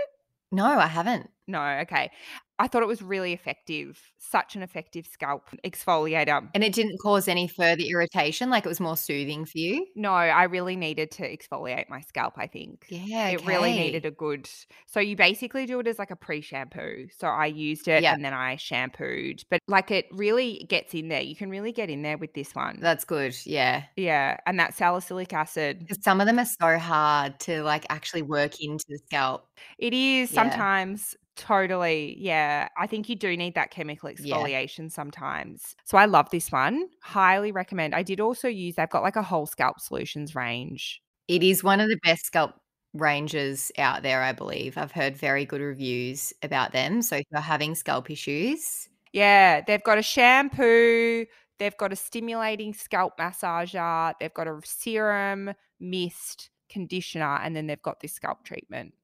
No, 0.53 0.65
I 0.79 0.87
haven't. 0.87 1.31
No, 1.49 1.61
okay. 1.83 2.11
I 2.59 2.69
thought 2.69 2.83
it 2.83 2.87
was 2.89 3.03
really 3.03 3.33
effective. 3.33 4.01
Such 4.19 4.57
an 4.57 4.63
effective 4.63 5.07
scalp 5.07 5.51
exfoliator. 5.65 6.49
And 6.55 6.65
it 6.65 6.73
didn't 6.73 6.99
cause 7.03 7.29
any 7.29 7.49
further 7.49 7.83
irritation. 7.83 8.49
Like 8.51 8.65
it 8.65 8.69
was 8.69 8.81
more 8.81 8.97
soothing 8.97 9.45
for 9.45 9.59
you. 9.59 9.87
No, 9.95 10.11
I 10.13 10.45
really 10.45 10.77
needed 10.77 11.11
to 11.13 11.23
exfoliate 11.37 11.89
my 11.89 12.01
scalp, 12.01 12.35
I 12.37 12.47
think. 12.47 12.87
Yeah, 12.89 13.29
It 13.29 13.45
really 13.47 13.73
needed 13.73 14.07
a 14.07 14.11
good. 14.11 14.49
So 14.87 15.01
you 15.01 15.17
basically 15.17 15.67
do 15.67 15.81
it 15.81 15.87
as 15.87 15.99
like 15.99 16.11
a 16.11 16.17
pre-shampoo. 16.17 17.09
So 17.19 17.27
I 17.29 17.47
used 17.47 17.89
it 17.89 18.03
Yeah. 18.03 18.15
and 18.15 18.25
then 18.25 18.33
I 18.33 18.57
shampooed, 18.57 19.43
but 19.51 19.61
like 19.69 19.91
it 19.91 20.07
really 20.11 20.67
gets 20.69 20.95
in 20.95 21.09
there. 21.09 21.21
You 21.23 21.37
can 21.37 21.51
really 21.51 21.73
get 21.73 21.91
in 21.91 22.03
there 22.03 22.17
with 22.19 22.33
this 22.35 22.55
one. 22.55 22.79
That's 22.81 23.05
good. 23.05 23.37
Yeah. 23.45 23.85
yeah, 23.97 24.39
and 24.47 24.59
that 24.61 24.75
salicylic 24.75 25.33
acid. 25.33 25.89
some 26.03 26.21
of 26.21 26.27
them 26.27 26.39
are 26.39 26.47
so 26.47 26.79
hard 26.79 27.39
to 27.41 27.63
like 27.63 27.85
actually 27.91 28.23
work 28.23 28.61
into 28.61 28.85
the 28.89 28.99
scalp. 29.07 29.47
It 29.79 29.93
is 29.93 30.33
Yeah. 30.33 30.43
sometimes 30.43 31.15
totally. 31.37 32.17
Yeah, 32.19 32.69
I 32.77 32.87
think 32.87 33.09
you 33.09 33.17
do 33.17 33.37
need 33.37 33.55
that 33.55 33.71
chemical 33.71 34.11
Yeah. 34.17 34.49
exfoliation 34.49 34.91
sometimes. 34.91 35.77
So 35.85 35.99
I 35.99 36.05
love 36.07 36.31
this 36.31 36.51
one. 36.53 36.89
Highly 37.03 37.53
recommend. 37.53 37.95
I 37.95 38.03
did 38.03 38.21
also 38.21 38.49
use. 38.49 38.75
They've 38.77 38.89
got 38.91 39.03
like 39.03 39.17
a 39.17 39.23
whole 39.23 39.47
scalp 39.47 39.81
solutions 39.81 40.35
range. 40.35 41.03
It 41.29 41.43
is 41.43 41.63
one 41.65 41.81
of 41.81 41.89
the 41.89 41.99
best 42.03 42.27
scalp 42.27 42.61
ranges 42.95 43.71
out 43.79 44.03
there, 44.03 44.23
I 44.23 44.33
believe. 44.33 44.79
I've 44.79 44.93
heard 44.93 45.17
very 45.17 45.45
good 45.45 45.61
reviews 45.61 46.33
about 46.43 46.73
them. 46.73 47.03
So 47.03 47.17
if 47.17 47.25
you're 47.31 47.41
having 47.41 47.75
scalp 47.75 48.11
issues, 48.11 48.89
Yeah, 49.13 49.63
they've 49.67 49.83
got 49.83 49.99
a 49.99 50.03
shampoo. 50.03 51.27
They've 51.59 51.77
got 51.77 51.93
a 51.93 51.97
stimulating 51.97 52.75
scalp 52.75 53.17
massager. 53.19 54.15
They've 54.21 54.35
got 54.35 54.47
a 54.49 54.61
serum, 54.65 55.55
mist, 55.81 56.51
conditioner, 56.69 57.37
and 57.43 57.57
then 57.57 57.67
they've 57.67 57.81
got 57.83 58.01
this 58.01 58.13
scalp 58.13 58.45
treatment. 58.45 58.95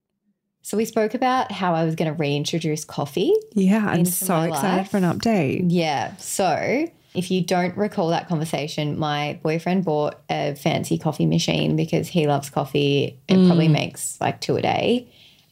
So 0.63 0.77
we 0.77 0.85
spoke 0.85 1.15
about 1.15 1.51
how 1.53 1.75
I 1.75 1.85
was 1.85 1.95
going 1.97 2.11
to 2.13 2.17
reintroduce 2.17 2.85
coffee. 2.85 3.33
Yeah, 3.53 3.85
I'm 3.87 4.05
so 4.05 4.41
excited 4.43 4.89
for 4.89 4.97
an 4.99 5.03
update. 5.03 5.65
Yeah. 5.69 6.15
So 6.17 6.87
if 7.15 7.31
you 7.31 7.43
don't 7.43 7.77
recall 7.77 8.09
that 8.11 8.29
conversation, 8.29 8.99
my 8.99 9.39
boyfriend 9.43 9.85
bought 9.85 10.21
a 10.31 10.55
fancy 10.55 10.99
coffee 10.99 11.27
machine 11.27 11.75
because 11.77 12.09
he 12.09 12.27
loves 12.27 12.49
coffee. 12.49 13.19
It 13.29 13.47
probably 13.47 13.69
Mm. 13.69 13.73
makes 13.73 14.21
like 14.21 14.41
two 14.41 14.57
a 14.57 14.63
day 14.63 15.09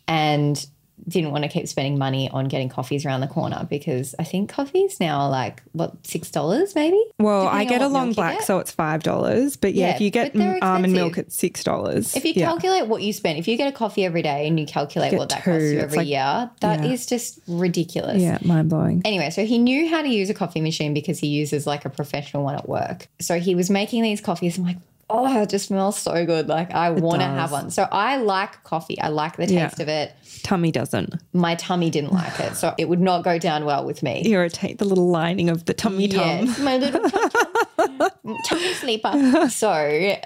and 0.09 0.64
didn't 1.09 1.31
want 1.31 1.45
to 1.45 1.49
keep 1.49 1.67
spending 1.69 1.99
money 1.99 2.29
on 2.31 2.49
getting 2.49 2.69
coffees 2.69 3.05
around 3.05 3.21
the 3.21 3.27
corner 3.27 3.67
because 3.69 4.15
I 4.19 4.25
think 4.25 4.51
coffees 4.51 5.01
now 5.01 5.21
are 5.21 5.31
like, 5.31 5.63
what, 5.73 6.03
$6 6.03 6.75
maybe? 6.75 7.03
Well, 7.19 7.47
I 7.47 7.65
get 7.65 7.83
a 7.83 7.89
long 7.89 8.13
black, 8.13 8.43
so 8.43 8.59
it's 8.59 8.71
five 8.71 9.03
dollars. 9.03 9.57
But 9.57 9.75
yeah, 9.75 9.89
Yeah, 9.89 9.95
if 9.95 10.01
you 10.01 10.11
get 10.11 10.37
almond 10.63 10.93
milk, 10.93 11.19
it's 11.19 11.35
six 11.37 11.65
dollars. 11.65 12.15
If 12.17 12.25
you 12.25 12.33
yeah. 12.37 12.47
calculate 12.47 12.87
what 12.87 13.03
you 13.03 13.13
spend, 13.13 13.39
if 13.39 13.49
you 13.49 13.57
get 13.57 13.69
a 13.69 13.77
coffee 13.77 14.05
every 14.05 14.23
day 14.23 14.47
and 14.47 14.59
you 14.59 14.67
calculate 14.67 15.11
Get 15.11 15.19
what 15.19 15.29
that 15.31 15.43
costs 15.45 15.71
you 15.73 15.79
every 15.81 15.99
like- 15.99 16.07
year, 16.09 16.51
that 16.61 16.85
is 16.85 17.05
yeah. 17.11 17.17
just 17.17 17.41
ridiculous. 17.47 18.21
yeah, 18.23 18.39
mind 18.43 18.69
blowing. 18.71 19.03
Anyway, 19.05 19.31
so 19.31 19.45
he 19.45 19.59
knew 19.59 19.89
how 19.89 20.03
to 20.03 20.09
use 20.09 20.31
a 20.31 20.35
coffee 20.35 20.61
machine 20.61 20.95
because 20.95 21.19
he 21.19 21.27
uses 21.29 21.67
like 21.67 21.85
a 21.85 21.91
professional 21.91 22.45
one 22.45 22.55
at 22.55 22.69
work. 22.69 23.09
So 23.21 23.39
he 23.39 23.55
was 23.55 23.71
making 23.71 24.03
these 24.03 24.21
coffees. 24.21 24.59
I'm 24.59 24.65
like, 24.65 24.77
oh, 25.11 25.42
it 25.42 25.49
just 25.51 25.66
smells 25.66 25.99
so 25.99 26.25
good. 26.25 26.49
Like 26.49 26.70
I 26.73 26.90
want 26.90 27.20
to 27.20 27.27
have 27.27 27.53
one. 27.53 27.70
So 27.70 27.87
I 27.90 28.16
like 28.18 28.62
coffee. 28.64 28.99
I 29.01 29.09
like 29.09 29.37
the 29.37 29.46
Yeah. 29.46 29.68
taste 29.68 29.81
of 29.81 29.88
it. 29.88 30.12
Tummy 30.42 30.70
doesn't 30.73 31.14
My 31.33 31.55
tummy 31.57 31.90
didn't 31.90 32.12
like 32.12 32.38
it. 32.40 32.57
So 32.57 32.75
it 32.79 32.88
would 32.88 33.01
not 33.01 33.25
go 33.25 33.38
down 33.38 33.64
well 33.64 33.85
with 33.85 34.03
me. 34.03 34.23
irritate 34.27 34.79
the 34.79 34.85
little 34.87 35.09
lining 35.11 35.51
of 35.51 35.64
the 35.66 35.75
tummy 35.75 36.07
Yes, 36.07 36.57
tum. 36.57 36.64
my 36.64 36.77
little 36.79 37.11
tum- 37.11 38.11
tummy 38.46 38.73
sleeper. 38.75 39.49
So 39.51 40.16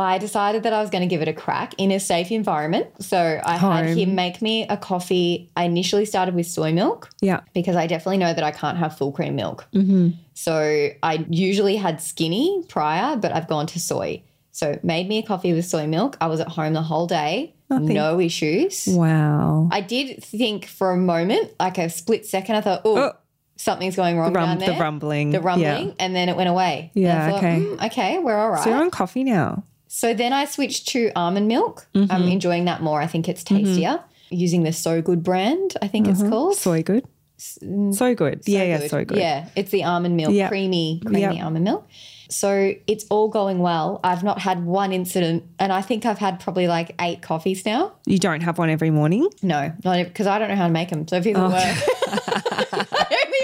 I 0.00 0.18
decided 0.18 0.62
that 0.64 0.72
I 0.72 0.80
was 0.80 0.90
going 0.90 1.02
to 1.02 1.06
give 1.08 1.22
it 1.22 1.28
a 1.28 1.32
crack 1.32 1.74
in 1.78 1.90
a 1.90 1.98
safe 2.00 2.30
environment. 2.30 2.86
So 3.02 3.40
I 3.44 3.56
had 3.56 3.96
him 3.96 4.14
make 4.14 4.40
me 4.42 4.66
a 4.68 4.76
coffee. 4.76 5.50
I 5.56 5.64
initially 5.64 6.04
started 6.04 6.34
with 6.34 6.46
soy 6.46 6.72
milk 6.72 7.10
Yeah. 7.20 7.40
because 7.54 7.76
I 7.76 7.86
definitely 7.86 8.18
know 8.18 8.32
that 8.34 8.44
I 8.44 8.50
can't 8.50 8.78
have 8.78 8.96
full 8.96 9.12
cream 9.12 9.36
milk. 9.36 9.66
Mm-hmm. 9.74 10.10
So 10.34 10.88
I 11.02 11.26
usually 11.28 11.76
had 11.76 12.00
skinny 12.00 12.64
prior, 12.68 13.16
but 13.16 13.32
I've 13.32 13.48
gone 13.48 13.66
to 13.68 13.80
soy. 13.80 14.22
So 14.52 14.78
made 14.82 15.08
me 15.08 15.18
a 15.18 15.22
coffee 15.22 15.52
with 15.52 15.66
soy 15.66 15.86
milk. 15.86 16.16
I 16.20 16.26
was 16.26 16.40
at 16.40 16.48
home 16.48 16.72
the 16.72 16.82
whole 16.82 17.06
day, 17.06 17.54
Nothing. 17.70 17.94
no 17.94 18.18
issues. 18.20 18.86
Wow. 18.88 19.68
I 19.70 19.80
did 19.80 20.22
think 20.24 20.66
for 20.66 20.90
a 20.92 20.96
moment, 20.96 21.52
like 21.60 21.78
a 21.78 21.88
split 21.88 22.26
second, 22.26 22.56
I 22.56 22.60
thought, 22.60 22.82
oh, 22.84 23.12
something's 23.56 23.96
going 23.96 24.18
wrong 24.18 24.32
Rum- 24.32 24.58
down 24.58 24.74
the 24.74 24.80
rumbling. 24.80 25.30
The 25.30 25.38
Yeah. 25.38 25.44
rumbling, 25.44 25.94
and 25.98 26.14
then 26.14 26.28
it 26.28 26.36
went 26.36 26.48
away. 26.48 26.90
Yeah, 26.94 27.30
thought, 27.30 27.38
okay. 27.38 27.58
"Hmm, 27.60 27.84
okay, 27.84 28.18
we're 28.20 28.36
all 28.38 28.50
right. 28.50 28.62
So 28.64 28.70
you're 28.70 28.80
on 28.80 28.90
coffee 28.90 29.24
now. 29.24 29.62
So 29.88 30.14
then 30.14 30.32
I 30.32 30.44
switched 30.44 30.88
to 30.88 31.10
almond 31.16 31.48
milk. 31.48 31.86
I'm 31.94 32.06
Mm-hmm. 32.08 32.28
enjoying 32.28 32.64
that 32.66 32.82
more. 32.82 33.00
I 33.00 33.06
think 33.06 33.28
it's 33.28 33.42
tastier. 33.42 34.00
Using 34.30 34.62
the 34.62 34.72
So 34.72 35.00
Good 35.02 35.22
brand, 35.22 35.74
I 35.80 35.88
think 35.88 36.06
it's 36.06 36.20
called. 36.22 36.52
Mm-hmm. 36.54 36.60
Soy 36.70 36.82
good. 36.82 37.04
So 37.38 38.14
good. 38.14 38.42
yeah, 38.46 38.64
yeah, 38.64 38.86
so 38.88 39.04
good. 39.04 39.16
Yeah, 39.18 39.48
it's 39.56 39.70
the 39.70 39.84
almond 39.84 40.16
milk, 40.16 40.32
Yep. 40.34 40.50
creamy, 40.50 41.00
creamy 41.04 41.20
Yep. 41.36 41.44
almond 41.44 41.64
milk. 41.64 41.86
So 42.30 42.74
it's 42.86 43.04
all 43.10 43.28
going 43.28 43.60
well. 43.60 44.00
I've 44.04 44.22
not 44.24 44.40
had 44.40 44.66
one 44.66 44.92
incident, 44.92 45.44
and 45.58 45.72
I 45.72 45.80
think 45.80 46.04
I've 46.04 46.18
had 46.18 46.40
probably 46.40 46.66
like 46.66 46.94
eight 47.00 47.22
coffees 47.22 47.64
now. 47.64 47.92
You 48.06 48.18
don't 48.18 48.42
have 48.42 48.58
one 48.58 48.68
every 48.70 48.90
morning. 48.90 49.28
No, 49.40 49.72
not 49.84 50.04
because 50.04 50.26
I 50.26 50.38
don't 50.40 50.48
know 50.48 50.56
how 50.56 50.66
to 50.66 50.72
make 50.72 50.90
them. 50.90 51.06
So 51.08 51.22
people 51.22 51.44
Oh. 51.44 51.50
work, 51.50 52.44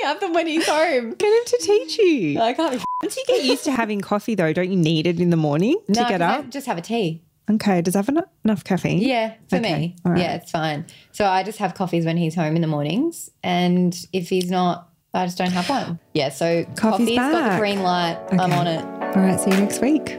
Have 0.05 0.21
them 0.21 0.33
when 0.33 0.47
he's 0.47 0.67
home. 0.67 1.15
Get 1.19 1.33
him 1.33 1.45
to 1.47 1.59
teach 1.63 1.99
you. 1.99 2.41
I 2.41 2.53
can't. 2.53 2.83
Once 3.03 3.17
you 3.17 3.25
get 3.27 3.45
used 3.45 3.65
to 3.65 3.73
having 3.73 4.01
coffee, 4.01 4.35
though, 4.35 4.53
don't 4.53 4.71
you 4.71 4.77
need 4.77 5.07
it 5.07 5.19
in 5.21 5.31
the 5.31 5.37
morning 5.37 5.79
to 5.89 5.93
get 5.95 6.09
'cause 6.09 6.21
I 6.21 6.39
up? 6.39 6.51
just 6.51 6.67
have 6.67 6.79
a 6.79 6.81
tea. 6.81 7.23
Okay. 7.51 7.83
Does 7.83 7.93
that 7.95 8.07
have 8.07 8.17
en- 8.17 8.25
enough 8.45 8.65
caffeine? 8.65 8.99
Yeah, 9.01 9.35
for 9.51 9.57
Okay, 9.57 9.73
me. 9.79 9.97
right. 10.05 10.19
Yeah, 10.19 10.35
it's 10.37 10.51
fine. 10.51 10.87
So 11.13 11.27
I 11.27 11.43
just 11.43 11.59
have 11.59 11.75
coffees 11.75 12.05
when 12.07 12.17
he's 12.17 12.35
home 12.35 12.57
in 12.57 12.63
the 12.63 12.69
mornings, 12.69 13.31
and 13.43 13.95
if 14.13 14.31
he's 14.31 14.51
not, 14.51 14.89
I 15.13 15.27
just 15.27 15.37
don't 15.39 15.53
have 15.53 15.69
one. 15.69 15.99
Yeah, 16.15 16.31
so 16.31 16.65
Coffee's 16.77 16.81
coffee's 16.81 17.17
got 17.19 17.53
the 17.53 17.59
green 17.59 17.83
light. 17.83 18.19
I'm 18.33 18.53
on 18.53 18.67
it. 18.67 18.85
All 19.17 19.23
right. 19.23 19.39
See 19.39 19.51
you 19.51 19.57
next 19.59 19.81
week. 19.83 20.19